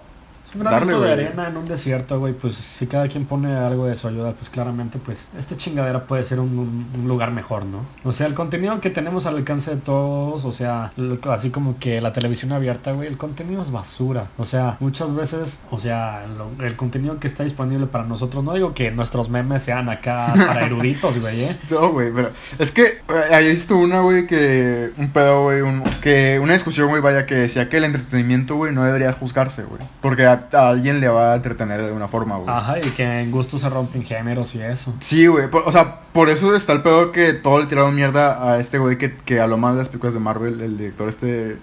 [0.51, 1.13] Es un granito Darle, de güey.
[1.27, 4.51] arena en un desierto, güey, pues si cada quien pone algo de su ayuda, pues
[4.51, 7.85] claramente, pues esta chingadera puede ser un, un- un lugar mejor, ¿no?
[8.05, 11.79] O sea, el contenido que tenemos al alcance de todos, o sea, lo- así como
[11.79, 14.29] que la televisión abierta, güey, el contenido es basura.
[14.39, 18.53] O sea, muchas veces, o sea, lo- el contenido que está disponible para nosotros, no
[18.55, 21.57] digo que nuestros memes sean acá para eruditos, güey, ¿eh?
[21.71, 25.85] No, güey, pero es que eh, ahí visto una, güey, que un pedo, güey, un-
[26.03, 29.81] que una discusión, güey, vaya, que decía que el entretenimiento, güey, no debería juzgarse, güey.
[30.01, 32.49] Porque a, a alguien le va a entretener de alguna forma, güey.
[32.49, 34.95] Ajá, y que en gusto se rompen géneros y eso.
[35.01, 38.59] Sí, güey, o sea, por eso está el pedo que todo le tiraron mierda a
[38.59, 41.59] este güey que, que habló mal de las películas de Marvel, el director este...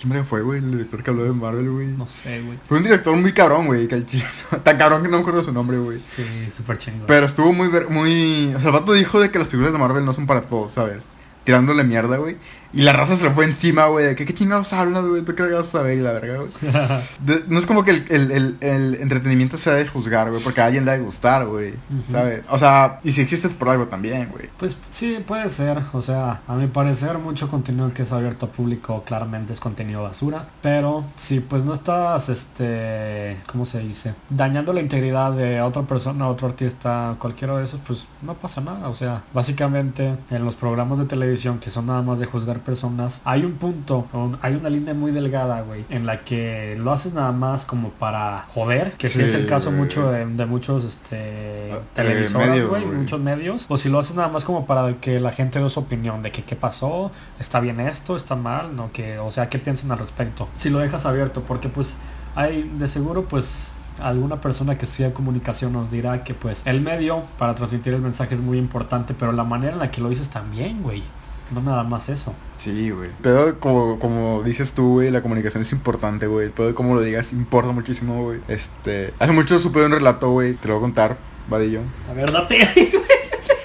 [0.00, 0.58] ¿Quién fue, güey?
[0.58, 1.86] El director que habló de Marvel, güey.
[1.86, 2.58] No sé, güey.
[2.68, 3.86] Fue un director muy cabrón, güey.
[4.64, 6.00] Tan cabrón que no me acuerdo su nombre, güey.
[6.10, 6.24] Sí,
[6.56, 7.04] súper chingón.
[7.06, 8.52] Pero estuvo muy, ver- muy...
[8.52, 10.72] O sea, el vato dijo de que las películas de Marvel no son para todos,
[10.72, 11.04] ¿sabes?
[11.44, 12.36] Tirándole mierda, güey.
[12.72, 14.06] Y la raza se le fue encima, güey.
[14.06, 15.22] De que qué chingados hablas, güey.
[15.22, 15.98] ¿Tú qué vas a saber?
[15.98, 16.50] Y la verga, güey.
[17.48, 20.42] No es como que el, el, el, el entretenimiento sea de juzgar, güey.
[20.42, 21.74] Porque a alguien le ha de gustar, güey.
[22.10, 22.44] ¿Sabes?
[22.48, 24.48] O sea, y si existe es por algo también, güey.
[24.58, 25.78] Pues sí, puede ser.
[25.92, 30.02] O sea, a mi parecer, mucho contenido que es abierto a público claramente es contenido
[30.02, 30.46] basura.
[30.62, 34.14] Pero si pues no estás, este, ¿cómo se dice?
[34.30, 38.88] Dañando la integridad de otra persona, otro artista, cualquiera de esos, pues no pasa nada.
[38.88, 43.20] O sea, básicamente en los programas de televisión que son nada más de juzgar personas,
[43.24, 47.12] hay un punto, un- hay una línea muy delgada, güey, en la que lo haces
[47.12, 49.80] nada más como para joder, que sí, Sí, es el caso güey.
[49.82, 52.84] mucho de, de muchos, este, Eh, televisoras, güey.
[52.86, 55.80] muchos medios, o si lo haces nada más como para que la gente dé su
[55.80, 59.58] opinión de que qué pasó, está bien esto, está mal, no que, o sea, qué
[59.58, 60.48] piensan al respecto.
[60.54, 61.94] Si lo dejas abierto, porque pues
[62.34, 67.24] hay de seguro pues alguna persona que estudia comunicación nos dirá que pues el medio
[67.38, 70.30] para transmitir el mensaje es muy importante, pero la manera en la que lo dices
[70.30, 71.02] también, güey.
[71.52, 72.34] No nada más eso.
[72.56, 73.10] Sí, güey.
[73.22, 76.50] Pero como, como dices tú, güey, la comunicación es importante, güey.
[76.56, 78.40] De cómo lo digas importa muchísimo, güey.
[78.48, 79.12] Este...
[79.18, 80.54] Hace mucho supe un relato, güey.
[80.54, 81.80] Te lo voy a contar, vadillo.
[82.08, 82.92] La verdad te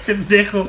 [0.06, 0.68] pendejo.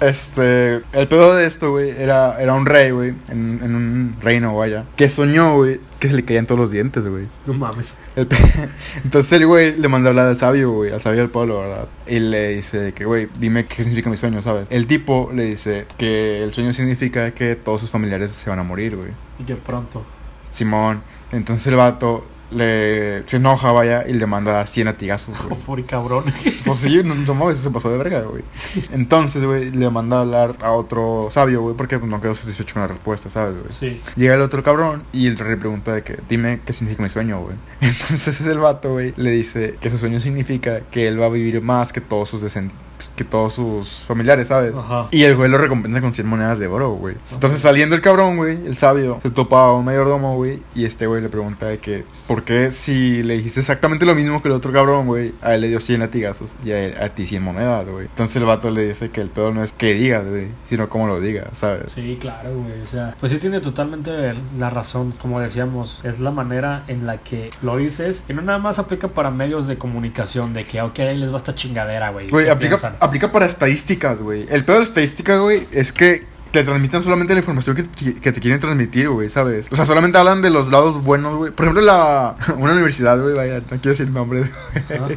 [0.00, 4.54] Este, el pedo de esto, güey, era, era un rey, güey, en, en un reino,
[4.54, 7.26] vaya, que soñó, güey, que se le caían todos los dientes, güey.
[7.46, 7.94] No mames.
[8.14, 8.28] El
[9.04, 11.88] Entonces el güey le mandó a hablar al sabio, güey, al sabio del pueblo, ¿verdad?
[12.06, 14.66] Y le dice que, güey, dime qué significa mi sueño, ¿sabes?
[14.70, 18.62] El tipo le dice que el sueño significa que todos sus familiares se van a
[18.62, 19.10] morir, güey.
[19.38, 20.04] Y que pronto.
[20.52, 21.02] Simón.
[21.32, 25.60] Entonces el vato le se enoja, vaya, y le manda 100 latigazos, Oh, güey.
[25.66, 26.24] pobre cabrón.
[26.64, 28.42] Pues sí, no, no mames, se pasó de verga, güey.
[28.92, 32.74] Entonces, güey, le manda a hablar a otro sabio, güey, porque pues, no quedó satisfecho
[32.74, 33.70] con la respuesta, ¿sabes, güey?
[33.70, 34.00] Sí.
[34.16, 37.40] Llega el otro cabrón y el rey pregunta de que, dime qué significa mi sueño,
[37.40, 37.56] güey.
[37.80, 41.60] Entonces el vato, güey, le dice que su sueño significa que él va a vivir
[41.62, 42.85] más que todos sus descendientes.
[43.16, 44.74] Que todos sus familiares, ¿sabes?
[44.76, 45.08] Ajá.
[45.10, 47.16] Y el güey lo recompensa con 100 monedas de oro, güey.
[47.32, 50.62] Entonces saliendo el cabrón, güey, el sabio, se topa a un mayordomo, güey.
[50.74, 54.42] Y este güey le pregunta de que, ¿por qué si le dijiste exactamente lo mismo
[54.42, 55.34] que el otro cabrón, güey?
[55.40, 58.04] A él le dio 100 latigazos y a, él- a ti 100 monedas, güey.
[58.06, 61.06] Entonces el vato le dice que el pedo no es que digas, güey, sino cómo
[61.06, 61.92] lo digas, ¿sabes?
[61.92, 62.82] Sí, claro, güey.
[62.82, 65.12] O sea, pues sí tiene totalmente la razón.
[65.12, 68.24] Como decíamos, es la manera en la que lo dices.
[68.28, 70.52] Y no nada más aplica para medios de comunicación.
[70.52, 72.28] De que, ok, ahí les va esta chingadera, güey.
[72.28, 72.96] Güey, ¿Qué aplica, piensan?
[73.06, 74.46] Aplica para estadísticas, güey.
[74.50, 78.14] El pedo de la estadística, güey, es que te transmiten solamente la información que, te-
[78.14, 79.66] que te quieren transmitir, güey, ¿sabes?
[79.70, 81.52] O sea, solamente hablan de los lados buenos, güey.
[81.52, 84.46] Por ejemplo, la una universidad, güey, vaya, no quiero decir nombres.
[84.88, 85.08] Ajá.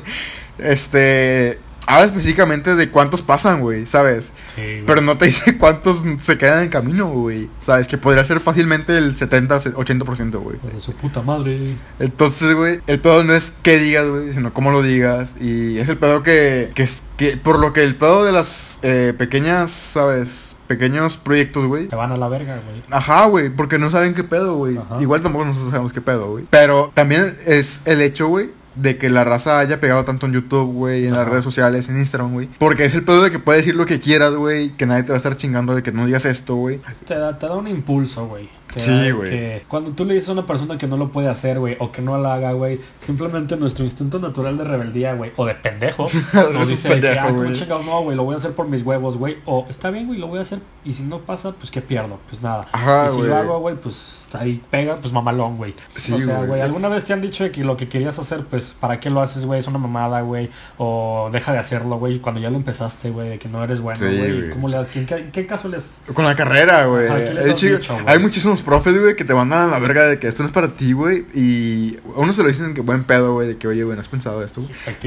[0.58, 4.32] este, habla específicamente de cuántos pasan, güey, ¿sabes?
[4.56, 4.86] Sí, güey.
[4.86, 7.49] Pero no te dice cuántos se quedan en camino, güey.
[7.62, 7.88] ¿Sabes?
[7.88, 10.58] Que podría ser fácilmente el 70 o 80%, güey.
[10.71, 11.75] De su puta madre.
[11.99, 15.36] Entonces, güey, el pedo no es qué digas, güey, sino cómo lo digas.
[15.41, 18.80] Y es el pedo que, que es que por lo que el pedo de las
[18.84, 20.56] eh, pequeñas, ¿sabes?
[20.67, 21.88] Pequeños proyectos, güey.
[21.88, 22.84] Te van a la verga, güey.
[22.91, 24.80] Ajá, güey, porque no saben qué pedo, güey.
[25.02, 26.45] Igual tampoco nosotros sabemos qué pedo, güey.
[26.52, 30.72] Pero también es el hecho, güey, de que la raza haya pegado tanto en YouTube,
[30.74, 32.50] güey, en las redes sociales, en Instagram, güey.
[32.60, 35.10] Porque es el pedo de que puedes decir lo que quieras, güey, que nadie te
[35.10, 36.80] va a estar chingando de que no digas esto, güey.
[37.08, 38.50] Te da, te da un impulso, güey.
[38.76, 39.30] Sí, güey.
[39.32, 41.92] que Cuando tú le dices a una persona que no lo puede hacer, güey, o
[41.92, 46.08] que no la haga, güey, simplemente nuestro instinto natural de rebeldía, güey, o de pendejo,
[46.54, 47.54] nos dice de que, pendejo, ah, ¿cómo güey.
[47.54, 48.16] chingados no, güey?
[48.18, 49.38] Lo voy a hacer por mis huevos, güey.
[49.46, 50.60] O está bien, güey, lo voy a hacer.
[50.86, 52.20] Y si no pasa, pues ¿qué pierdo?
[52.30, 52.68] Pues nada.
[52.72, 55.74] Ajá, y si lo hago, güey, pues ahí pega, pues mamalón, güey.
[55.96, 56.62] Sí, o sea, güey.
[56.62, 59.46] alguna vez te han dicho que lo que querías hacer, pues, ¿para qué lo haces,
[59.46, 59.60] güey?
[59.60, 60.50] Es una mamada, güey.
[60.78, 64.00] O deja de hacerlo, güey, cuando ya lo empezaste, güey, de que no eres bueno,
[64.06, 64.50] güey.
[64.52, 67.08] ¿Cómo le ¿En qué, en qué caso les Con la carrera, güey.
[67.08, 68.06] Ajá, ¿qué les De has hecho, dicho, güey?
[68.08, 70.54] hay muchísimos profes, güey, que te mandan a la verga de que esto no es
[70.54, 71.26] para ti, güey.
[71.34, 74.02] Y a uno se lo dicen que buen pedo, güey, de que, oye, güey, ¿no
[74.02, 74.62] has pensado esto?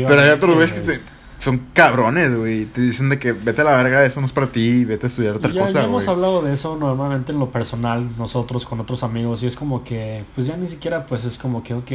[0.09, 1.01] Pero hay otros güeyes que te-
[1.43, 2.67] son cabrones, güey.
[2.67, 5.09] Te dicen de que vete a la verga, eso no es para ti, vete a
[5.09, 6.15] estudiar otra ya, cosa, ya hemos güey.
[6.15, 10.25] hablado de eso normalmente en lo personal, nosotros con otros amigos, y es como que,
[10.37, 11.91] pues ya ni siquiera, pues es como que, ok,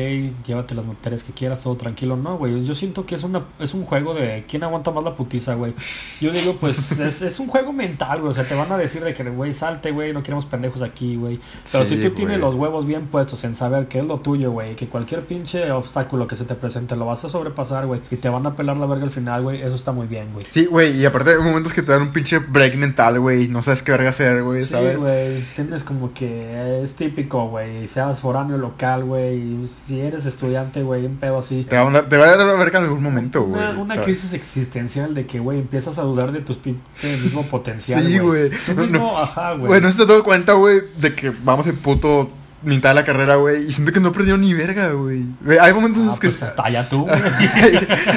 [0.46, 3.74] llévate las materias que quieras, todo tranquilo, no, güey, yo siento que es una es
[3.74, 5.74] un juego de quién aguanta más la putiza, güey.
[6.20, 9.02] Yo digo, pues es, es un juego mental, güey, o sea, te van a decir
[9.02, 11.40] de que, güey, salte, güey, no queremos pendejos aquí, güey.
[11.72, 14.52] Pero Sí, si tú tienes los huevos bien puestos en saber qué es lo tuyo,
[14.52, 18.18] güey, que cualquier pinche obstáculo que se te presente lo vas a sobrepasar, güey, y
[18.18, 20.45] te van a pelar la verga al final, güey, eso está muy bien, güey.
[20.52, 23.47] Sí, güey, y aparte hay momentos que te dan un pinche break mental, güey, y
[23.47, 25.00] no sabes qué verga hacer, güey, Sí, ¿sabes?
[25.00, 31.06] güey, tienes como que es típico, güey, seas foráneo local, güey, si eres estudiante, güey,
[31.06, 31.65] un pedo así.
[31.69, 33.62] te, va a dar, te va a dar verga en algún momento, güey.
[33.62, 38.04] Una, una crisis existencial de que, güey, empiezas a dudar de tus pinches mismo potencial,
[38.06, 38.50] Sí, güey.
[38.76, 39.17] No, mismo, no.
[39.17, 39.67] ajá, güey.
[39.67, 42.30] Güey, no se te das cuenta, güey, de que vamos en puto
[42.63, 45.26] mitad de la carrera, güey, y siento que no aprendió ni verga, güey.
[45.41, 46.30] Güey, Hay momentos en Ah, los que...
[46.30, 47.22] pues talla tú, güey.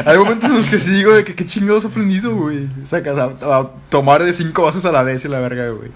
[0.07, 2.69] hay momentos en los que sí digo de que qué chingados aprendido, güey.
[2.83, 5.91] O sea, que, a tomar de cinco vasos a la vez y la verga, güey.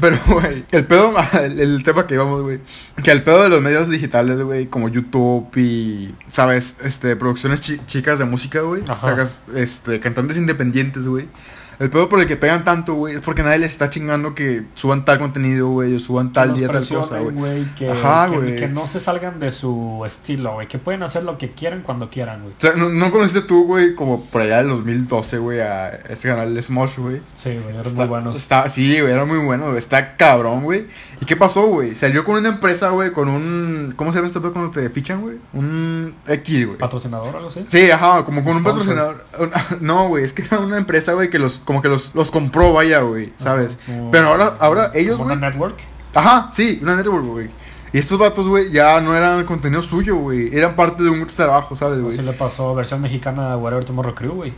[0.00, 2.60] Pero, güey, el pedo, el, el tema que íbamos, güey.
[3.02, 6.76] Que el pedo de los medios digitales, güey, como YouTube y, ¿sabes?
[6.82, 8.82] Este, producciones chi- chicas de música, güey.
[8.86, 11.28] Sacas, este, cantantes independientes, güey.
[11.78, 14.64] El pedo por el que pegan tanto, güey, es porque nadie les está chingando que
[14.74, 17.64] suban tal contenido, güey, o suban tal día tal cosa, güey.
[17.76, 18.56] que, Ajá, que- güey.
[18.56, 20.68] que no se salgan de su estilo, güey.
[20.68, 22.54] Que pueden hacer lo que quieran cuando quieran, güey.
[22.56, 26.28] O sea, ¿no, no conociste tú, güey, como por allá del 2012, güey, a este
[26.28, 27.20] canal Smosh, güey?
[27.34, 28.36] Sí, güey, eran muy buenos.
[28.36, 29.78] está- sí, güey, era muy bueno, güey.
[29.78, 30.86] Está cabrón, güey.
[31.20, 31.94] ¿Y qué pasó, güey?
[31.94, 33.94] Salió con una empresa, güey, con un...
[33.96, 35.36] ¿Cómo se llama este pedo cuando te fichan, güey?
[35.52, 36.78] Un X, güey.
[36.78, 37.64] ¿Patrocinador o algo así?
[37.68, 39.24] Sí, ajá, como con un patrocinador.
[39.80, 42.72] No, güey, es que era una empresa, güey, que los, como que los, los compró,
[42.72, 43.78] vaya, güey, ¿sabes?
[43.86, 45.32] Como- Pero ahora, ahora ellos, güey.
[45.36, 45.76] una network.
[46.14, 47.50] Ajá, sí, una network, güey.
[47.92, 50.56] Y estos vatos, güey, ya no eran contenido suyo, güey.
[50.56, 52.14] Eran parte de un trabajo, ¿sabes, güey?
[52.14, 54.52] Así le pasó versión mexicana a Whatever Tomorrow Crew, güey.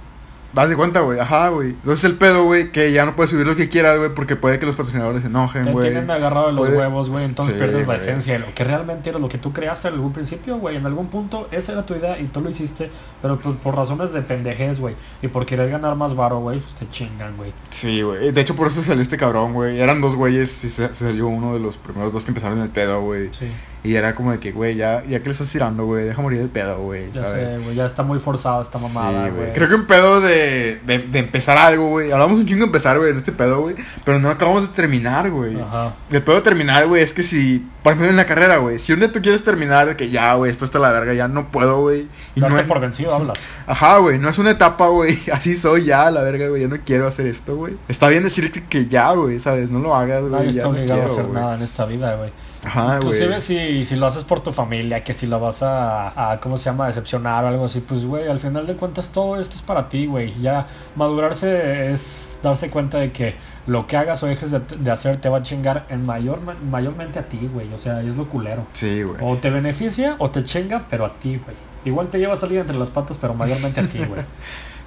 [0.56, 1.20] Das de cuenta, güey.
[1.20, 1.68] Ajá, güey.
[1.70, 4.58] Entonces el pedo, güey, que ya no puedes subir lo que quieras, güey, porque puede
[4.58, 5.90] que los patrocinadores se enojen, güey.
[5.90, 8.64] tienen agarrado de los Puede- huevos, güey, entonces Sí, pierdes la esencia de lo que
[8.64, 10.76] realmente era lo que tú creaste en algún principio, güey.
[10.76, 12.90] En algún punto esa era tu idea y tú lo hiciste,
[13.22, 14.96] pero pues, por razones de pendejez, güey.
[15.22, 17.52] Y por querer ganar más varo, güey, pues te chingan, güey.
[17.70, 18.32] Sí, güey.
[18.32, 19.78] De hecho, por eso salió este cabrón, güey.
[19.78, 22.70] Eran dos güeyes y se, se salió uno de los primeros dos que empezaron el
[22.70, 23.28] pedo, güey.
[23.32, 23.46] Sí,
[23.84, 26.40] Y era como de que, güey, ya, ya que le estás tirando, güey, deja morir
[26.40, 27.50] el pedo, güey, ya ¿sabes?
[27.50, 29.52] sé, güey, ya está muy forzado esta mamada, Sí, güey.
[29.52, 32.10] Creo que un pedo de, de, de empezar algo, güey.
[32.10, 33.76] Hablamos un chingo de empezar, güey, en este pedo, güey.
[34.04, 35.60] Pero no acabamos de terminar, güey.
[35.60, 35.94] Ajá.
[36.10, 38.92] El pedo de terminar, güey, es que si, por ejemplo, en la carrera, güey, si
[38.92, 41.80] un día tú quieres terminar que ya, güey, esto está la verga, ya no puedo,
[41.82, 42.08] güey.
[42.34, 43.38] Y no es- por vencido hablas.
[43.68, 45.20] Ajá, güey, no es una etapa, güey.
[45.32, 46.62] Así soy ya, la verga, güey.
[46.62, 47.74] Yo no quiero hacer esto, güey.
[47.86, 49.70] Está bien decir que, que ya, güey, ¿sabes?
[49.70, 50.32] No lo hagas, güey.
[50.32, 51.40] Nadie está no obligado a quiero, hacer güey.
[51.40, 52.32] nada en esta vida, güey.
[52.66, 52.96] Ajá.
[52.96, 56.58] Inclusive si, si lo haces por tu familia, que si lo vas a, a, ¿cómo
[56.58, 56.88] se llama?
[56.88, 60.06] Decepcionar o algo así, pues, güey, al final de cuentas todo esto es para ti,
[60.06, 60.38] güey.
[60.40, 65.16] Ya madurarse es darse cuenta de que lo que hagas o dejes de, de hacer
[65.18, 67.72] te va a chingar en mayor, mayormente a ti, güey.
[67.72, 68.66] O sea, es lo culero.
[68.72, 69.18] Sí, güey.
[69.20, 71.56] O te beneficia o te chinga, pero a ti, güey.
[71.84, 74.22] Igual te lleva a salir entre las patas, pero mayormente a ti, güey.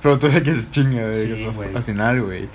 [0.01, 1.25] Pero tú eres que se chinga, güey.
[1.25, 1.75] Sí, eso güey.
[1.75, 2.47] Al final, güey.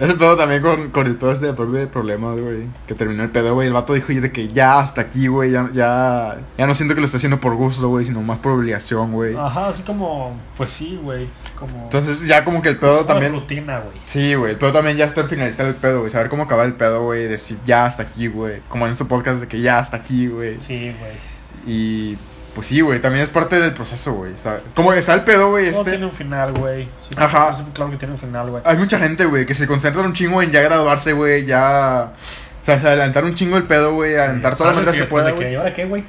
[0.00, 2.66] Ese pedo también con, con el todo este de problemas, güey.
[2.86, 3.66] Que terminó el pedo, güey.
[3.66, 5.50] El vato dijo de que ya hasta aquí, güey.
[5.50, 8.04] Ya, ya, ya no siento que lo esté haciendo por gusto, güey.
[8.04, 9.34] Sino más por obligación, güey.
[9.36, 11.28] Ajá, así como, pues sí, güey.
[11.58, 13.32] Como Entonces ya como que el pedo también...
[13.32, 13.96] rutina, güey.
[14.06, 16.12] Sí, güey, el pedo también ya está en finalizar el pedo, güey.
[16.12, 17.26] Saber cómo acabar el pedo, güey.
[17.26, 18.60] Decir ya hasta aquí, güey.
[18.68, 20.58] Como en este podcast de que ya hasta aquí, güey.
[20.66, 21.38] Sí, güey.
[21.66, 22.16] Y
[22.58, 24.32] pues sí, güey, también es parte del proceso, güey.
[24.74, 25.90] Como está el pedo, güey, este.
[25.92, 26.86] tiene un final, güey.
[27.08, 27.56] Sí, Ajá.
[27.72, 28.60] Claro que tiene un final, güey.
[28.66, 32.14] Hay mucha gente, güey, que se concentra un chingo en ya graduarse, güey, ya.
[32.60, 35.30] O sea, se adelantar un chingo el pedo, güey, adelantar todas las y que pueda,
[35.30, 35.52] güey.
[35.52, 36.02] ¿Y ahora qué, güey?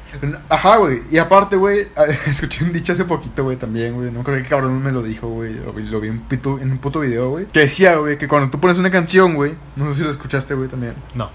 [0.50, 1.02] Ajá, güey.
[1.12, 1.88] Y aparte, güey,
[2.26, 4.10] escuché un dicho hace poquito, güey, también, güey.
[4.10, 5.54] No creo que cabrón me lo dijo, güey.
[5.54, 7.46] Lo, vi- lo vi en, un pito- en un puto video, güey.
[7.46, 9.54] Que decía, güey, que cuando tú pones una canción, güey.
[9.76, 10.96] No sé si lo escuchaste, güey, también.
[11.14, 11.30] No.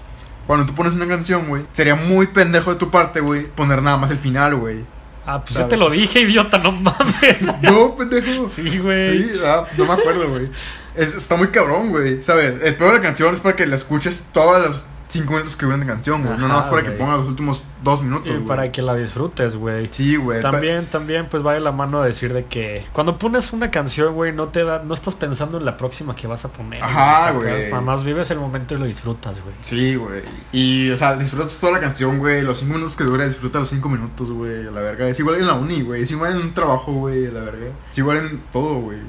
[0.45, 1.63] Cuando tú pones una canción, güey.
[1.73, 4.85] Sería muy pendejo de tu parte, güey, poner nada más el final, güey.
[5.25, 5.65] Ah, pues ¿Sabes?
[5.65, 7.37] yo te lo dije, idiota, no mames.
[7.61, 8.47] No, pendejo.
[8.49, 9.23] Sí, güey.
[9.23, 10.49] Sí, ah, no me acuerdo, güey.
[10.95, 12.21] Es- Está muy cabrón, güey.
[12.21, 12.61] ¿Sabes?
[12.61, 14.83] El peor de la canción es para que la escuches todas las
[15.15, 16.37] 5 minutos que duran de canción, güey.
[16.37, 16.99] No nada más para que güey.
[16.99, 19.87] pongas los últimos 2 minutos, Y para que la disfrutes, güey.
[19.91, 20.41] Sí, güey.
[20.41, 24.13] También, también, pues va de la mano a decir de que cuando pones una canción,
[24.13, 26.83] güey, no te da, no estás pensando en la próxima que vas a poner.
[26.83, 27.69] Ajá, güey.
[27.69, 29.55] Nada más vives el momento y lo disfrutas, güey.
[29.61, 30.21] Sí, güey.
[30.51, 32.41] Y, o sea, disfrutas toda la canción, güey.
[32.41, 34.67] Los 5 minutos que dura, disfruta los 5 minutos, güey.
[34.67, 35.07] A la verga.
[35.07, 36.03] Es igual en la uni, güey.
[36.03, 37.27] Es igual en un trabajo, güey.
[37.27, 37.67] A la verga.
[37.91, 38.99] Es igual en todo, güey.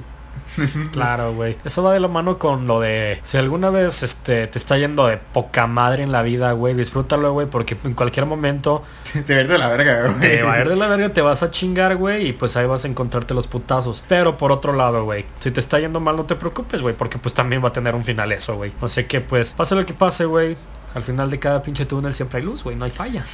[0.92, 1.56] Claro, güey.
[1.64, 5.06] Eso va de la mano con lo de si alguna vez este te está yendo
[5.06, 8.82] de poca madre en la vida, güey, disfrútalo, güey, porque en cualquier momento
[9.26, 10.20] Te va a ir de la verga, güey.
[10.20, 12.66] te va a ir de la verga, te vas a chingar, güey, y pues ahí
[12.66, 14.02] vas a encontrarte los putazos.
[14.08, 17.18] Pero por otro lado, güey, si te está yendo mal no te preocupes, güey, porque
[17.18, 18.72] pues también va a tener un final eso, güey.
[18.80, 20.56] O sea que pues, pase lo que pase, güey,
[20.94, 23.24] al final de cada pinche túnel siempre hay luz, güey, no hay falla.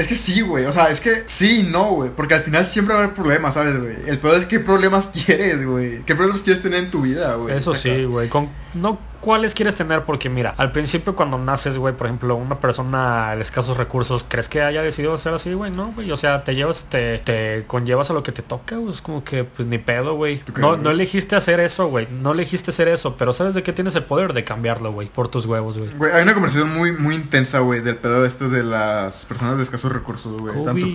[0.00, 0.64] Es que sí, güey.
[0.64, 2.10] O sea, es que sí y no, güey.
[2.16, 3.96] Porque al final siempre va a haber problemas, ¿sabes, güey?
[4.06, 6.02] El peor es qué problemas quieres, güey.
[6.06, 7.54] ¿Qué problemas quieres tener en tu vida, güey?
[7.54, 8.30] Eso sí, güey.
[8.30, 12.58] Con no cuáles quieres tener porque mira, al principio cuando naces, güey, por ejemplo, una
[12.60, 15.70] persona de escasos recursos, ¿crees que haya decidido ser así, güey?
[15.70, 16.10] No, güey.
[16.10, 18.92] O sea, te llevas, te, te conllevas a lo que te toca, güey.
[18.92, 20.38] Es como que, pues ni pedo, güey.
[20.38, 22.08] ¿Tú crees, No, no elegiste hacer eso, güey.
[22.10, 25.08] No elegiste hacer eso, pero sabes de qué tienes el poder de cambiarlo, güey.
[25.08, 25.90] Por tus huevos, güey.
[25.90, 29.62] Güey, hay una conversación muy, muy intensa, güey, del pedo este de las personas de
[29.62, 30.54] escasos recursos, güey.
[30.64, 30.86] Tanto,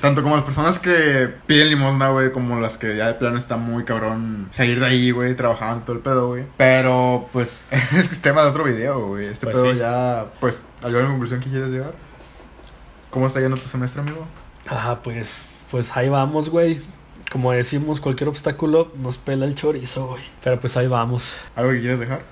[0.00, 3.56] tanto como las personas que piden limosna, güey, como las que ya de plano está
[3.56, 6.44] muy cabrón salir de ahí, güey, trabajando todo el pedo, güey.
[6.56, 7.62] Pero, pues,
[7.96, 9.26] es que es tema de otro video, güey.
[9.26, 9.78] Este Pues pedo sí.
[9.78, 11.94] ya, pues, ¿alguna conclusión que quieres llegar?
[13.10, 14.26] ¿Cómo está yendo tu semestre, amigo?
[14.68, 16.80] Ah, pues, pues ahí vamos, güey.
[17.30, 20.22] Como decimos, cualquier obstáculo nos pela el chorizo, güey.
[20.42, 21.34] Pero pues ahí vamos.
[21.56, 22.22] ¿Algo que quieres dejar?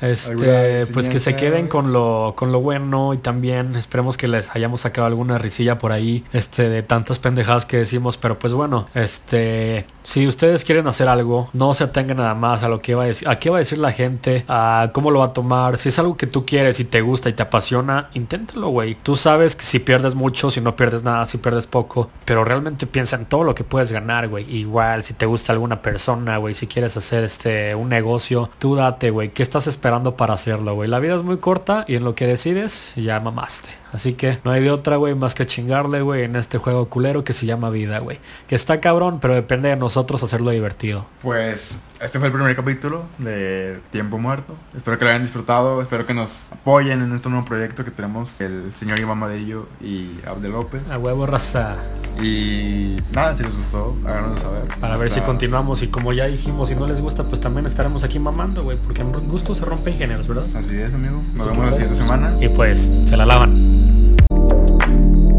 [0.00, 4.54] Este, pues que se queden con lo, con lo bueno y también esperemos que les
[4.54, 8.88] hayamos sacado alguna risilla por ahí, este, de tantas pendejadas que decimos, pero pues bueno,
[8.94, 13.04] este, si ustedes quieren hacer algo, no se atengan nada más a lo que va
[13.04, 15.78] a decir, a qué va a decir la gente, a cómo lo va a tomar,
[15.78, 18.96] si es algo que tú quieres y te gusta y te apasiona, inténtalo, güey.
[19.02, 22.86] Tú sabes que si pierdes mucho, si no pierdes nada, si pierdes poco, pero realmente
[22.86, 24.44] piensa en todo lo que puedes ganar, güey.
[24.54, 29.10] Igual, si te gusta alguna persona, güey, si quieres hacer este, un negocio, tú date,
[29.10, 29.85] güey, ¿qué estás esperando?
[29.86, 30.90] Esperando para hacerlo, güey.
[30.90, 33.68] La vida es muy corta y en lo que decides ya mamaste.
[33.92, 37.24] Así que no hay de otra, güey, más que chingarle, güey, en este juego culero
[37.24, 38.18] que se llama vida, güey.
[38.46, 41.06] Que está cabrón, pero depende de nosotros hacerlo divertido.
[41.22, 44.54] Pues este fue el primer capítulo de Tiempo Muerto.
[44.76, 48.38] Espero que lo hayan disfrutado, espero que nos apoyen en este nuevo proyecto que tenemos
[48.40, 50.90] el señor Iván Madillo y Abdel López.
[50.90, 51.76] A huevo raza.
[52.20, 54.64] Y nada, si les gustó, háganos saber.
[54.78, 58.04] Para ver si continuamos y como ya dijimos, si no les gusta, pues también estaremos
[58.04, 60.44] aquí mamando, güey, porque en gusto se rompen géneros, ¿verdad?
[60.54, 61.22] Así es, amigo.
[61.34, 62.32] Nos vemos la siguiente semana.
[62.40, 63.85] Y pues, se la lavan.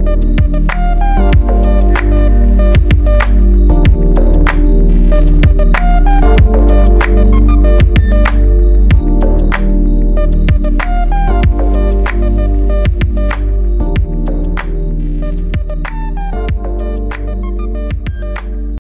[0.08, 1.27] Música